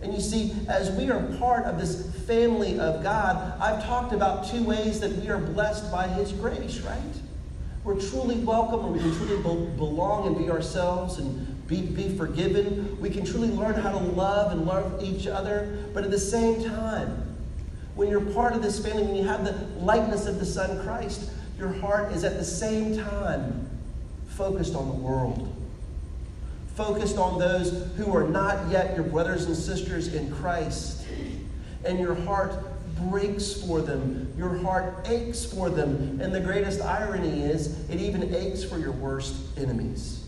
And 0.00 0.14
you 0.14 0.20
see, 0.20 0.54
as 0.68 0.90
we 0.92 1.10
are 1.10 1.20
part 1.38 1.64
of 1.64 1.78
this 1.78 2.14
family 2.26 2.78
of 2.78 3.02
God, 3.02 3.60
I've 3.60 3.84
talked 3.84 4.12
about 4.12 4.48
two 4.48 4.62
ways 4.62 5.00
that 5.00 5.12
we 5.12 5.28
are 5.28 5.38
blessed 5.38 5.90
by 5.90 6.06
His 6.06 6.32
grace, 6.32 6.80
right? 6.80 7.02
We're 7.88 7.98
truly 7.98 8.34
welcome 8.40 8.84
and 8.84 8.92
we 8.92 8.98
can 8.98 9.14
truly 9.14 9.36
be- 9.36 9.76
belong 9.76 10.26
and 10.26 10.36
be 10.36 10.50
ourselves 10.50 11.16
and 11.16 11.66
be, 11.66 11.80
be 11.80 12.14
forgiven. 12.18 13.00
We 13.00 13.08
can 13.08 13.24
truly 13.24 13.48
learn 13.48 13.76
how 13.76 13.92
to 13.92 13.96
love 13.96 14.52
and 14.52 14.66
love 14.66 15.02
each 15.02 15.26
other. 15.26 15.78
But 15.94 16.04
at 16.04 16.10
the 16.10 16.20
same 16.20 16.62
time, 16.62 17.34
when 17.94 18.10
you're 18.10 18.20
part 18.20 18.52
of 18.52 18.60
this 18.60 18.78
family, 18.78 19.04
when 19.04 19.14
you 19.14 19.24
have 19.24 19.42
the 19.42 19.52
likeness 19.82 20.26
of 20.26 20.38
the 20.38 20.44
Son 20.44 20.82
Christ, 20.82 21.30
your 21.58 21.72
heart 21.72 22.12
is 22.12 22.24
at 22.24 22.36
the 22.36 22.44
same 22.44 22.98
time 22.98 23.70
focused 24.26 24.74
on 24.74 24.88
the 24.88 24.94
world, 24.94 25.50
focused 26.76 27.16
on 27.16 27.38
those 27.38 27.90
who 27.96 28.14
are 28.14 28.28
not 28.28 28.70
yet 28.70 28.96
your 28.96 29.04
brothers 29.06 29.46
and 29.46 29.56
sisters 29.56 30.12
in 30.12 30.30
Christ. 30.30 31.06
And 31.86 31.98
your 31.98 32.14
heart 32.14 32.52
breaks 32.98 33.52
for 33.52 33.80
them. 33.80 34.32
Your 34.36 34.56
heart 34.58 35.06
aches 35.08 35.44
for 35.44 35.70
them. 35.70 36.20
And 36.20 36.34
the 36.34 36.40
greatest 36.40 36.80
irony 36.80 37.42
is, 37.42 37.88
it 37.88 38.00
even 38.00 38.34
aches 38.34 38.64
for 38.64 38.78
your 38.78 38.92
worst 38.92 39.34
enemies. 39.56 40.24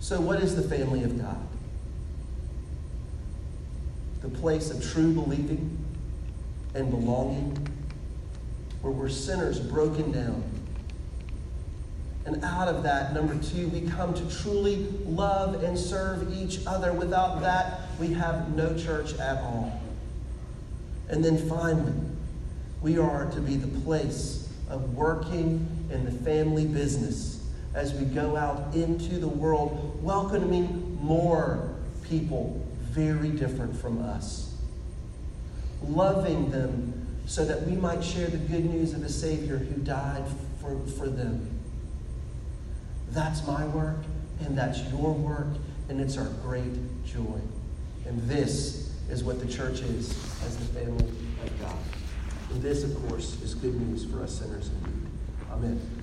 So, 0.00 0.20
what 0.20 0.40
is 0.40 0.54
the 0.54 0.62
family 0.62 1.02
of 1.02 1.20
God? 1.20 1.40
The 4.22 4.28
place 4.28 4.70
of 4.70 4.82
true 4.82 5.12
believing 5.12 5.76
and 6.74 6.90
belonging, 6.90 7.56
where 8.82 8.92
we're 8.92 9.08
sinners 9.08 9.58
broken 9.58 10.12
down 10.12 10.44
and 12.26 12.42
out 12.42 12.66
of 12.66 12.82
that, 12.82 13.14
number 13.14 13.36
two, 13.36 13.68
we 13.68 13.82
come 13.82 14.12
to 14.12 14.42
truly 14.42 14.88
love 15.06 15.62
and 15.62 15.78
serve 15.78 16.36
each 16.36 16.58
other. 16.66 16.92
Without 16.92 17.40
that, 17.40 17.82
we 18.00 18.08
have 18.14 18.54
no 18.56 18.76
church 18.76 19.14
at 19.20 19.38
all. 19.38 19.80
And 21.08 21.24
then 21.24 21.48
finally, 21.48 21.94
we 22.82 22.98
are 22.98 23.30
to 23.30 23.40
be 23.40 23.54
the 23.54 23.80
place 23.82 24.52
of 24.68 24.96
working 24.96 25.68
in 25.92 26.04
the 26.04 26.10
family 26.10 26.66
business 26.66 27.48
as 27.74 27.94
we 27.94 28.04
go 28.06 28.36
out 28.36 28.74
into 28.74 29.18
the 29.18 29.28
world, 29.28 30.02
welcoming 30.02 30.98
more 31.00 31.76
people 32.02 32.66
very 32.90 33.28
different 33.28 33.76
from 33.76 34.02
us, 34.02 34.52
loving 35.86 36.50
them 36.50 37.06
so 37.26 37.44
that 37.44 37.62
we 37.62 37.76
might 37.76 38.02
share 38.02 38.26
the 38.26 38.38
good 38.38 38.64
news 38.64 38.94
of 38.94 39.04
a 39.04 39.08
Savior 39.08 39.58
who 39.58 39.80
died 39.82 40.24
for, 40.60 40.76
for 40.98 41.08
them 41.08 41.55
that's 43.10 43.46
my 43.46 43.66
work, 43.66 43.98
and 44.40 44.56
that's 44.56 44.80
your 44.90 45.12
work, 45.12 45.48
and 45.88 46.00
it's 46.00 46.16
our 46.16 46.28
great 46.42 47.04
joy. 47.04 47.40
And 48.06 48.20
this 48.28 48.92
is 49.08 49.24
what 49.24 49.40
the 49.40 49.46
church 49.46 49.80
is 49.80 50.10
as 50.44 50.56
the 50.56 50.80
family 50.80 51.08
of 51.44 51.60
God. 51.60 51.76
And 52.50 52.62
this, 52.62 52.84
of 52.84 52.94
course, 53.08 53.40
is 53.42 53.54
good 53.54 53.74
news 53.74 54.04
for 54.04 54.22
us 54.22 54.38
sinners 54.38 54.68
indeed. 54.68 55.06
Amen. 55.50 55.90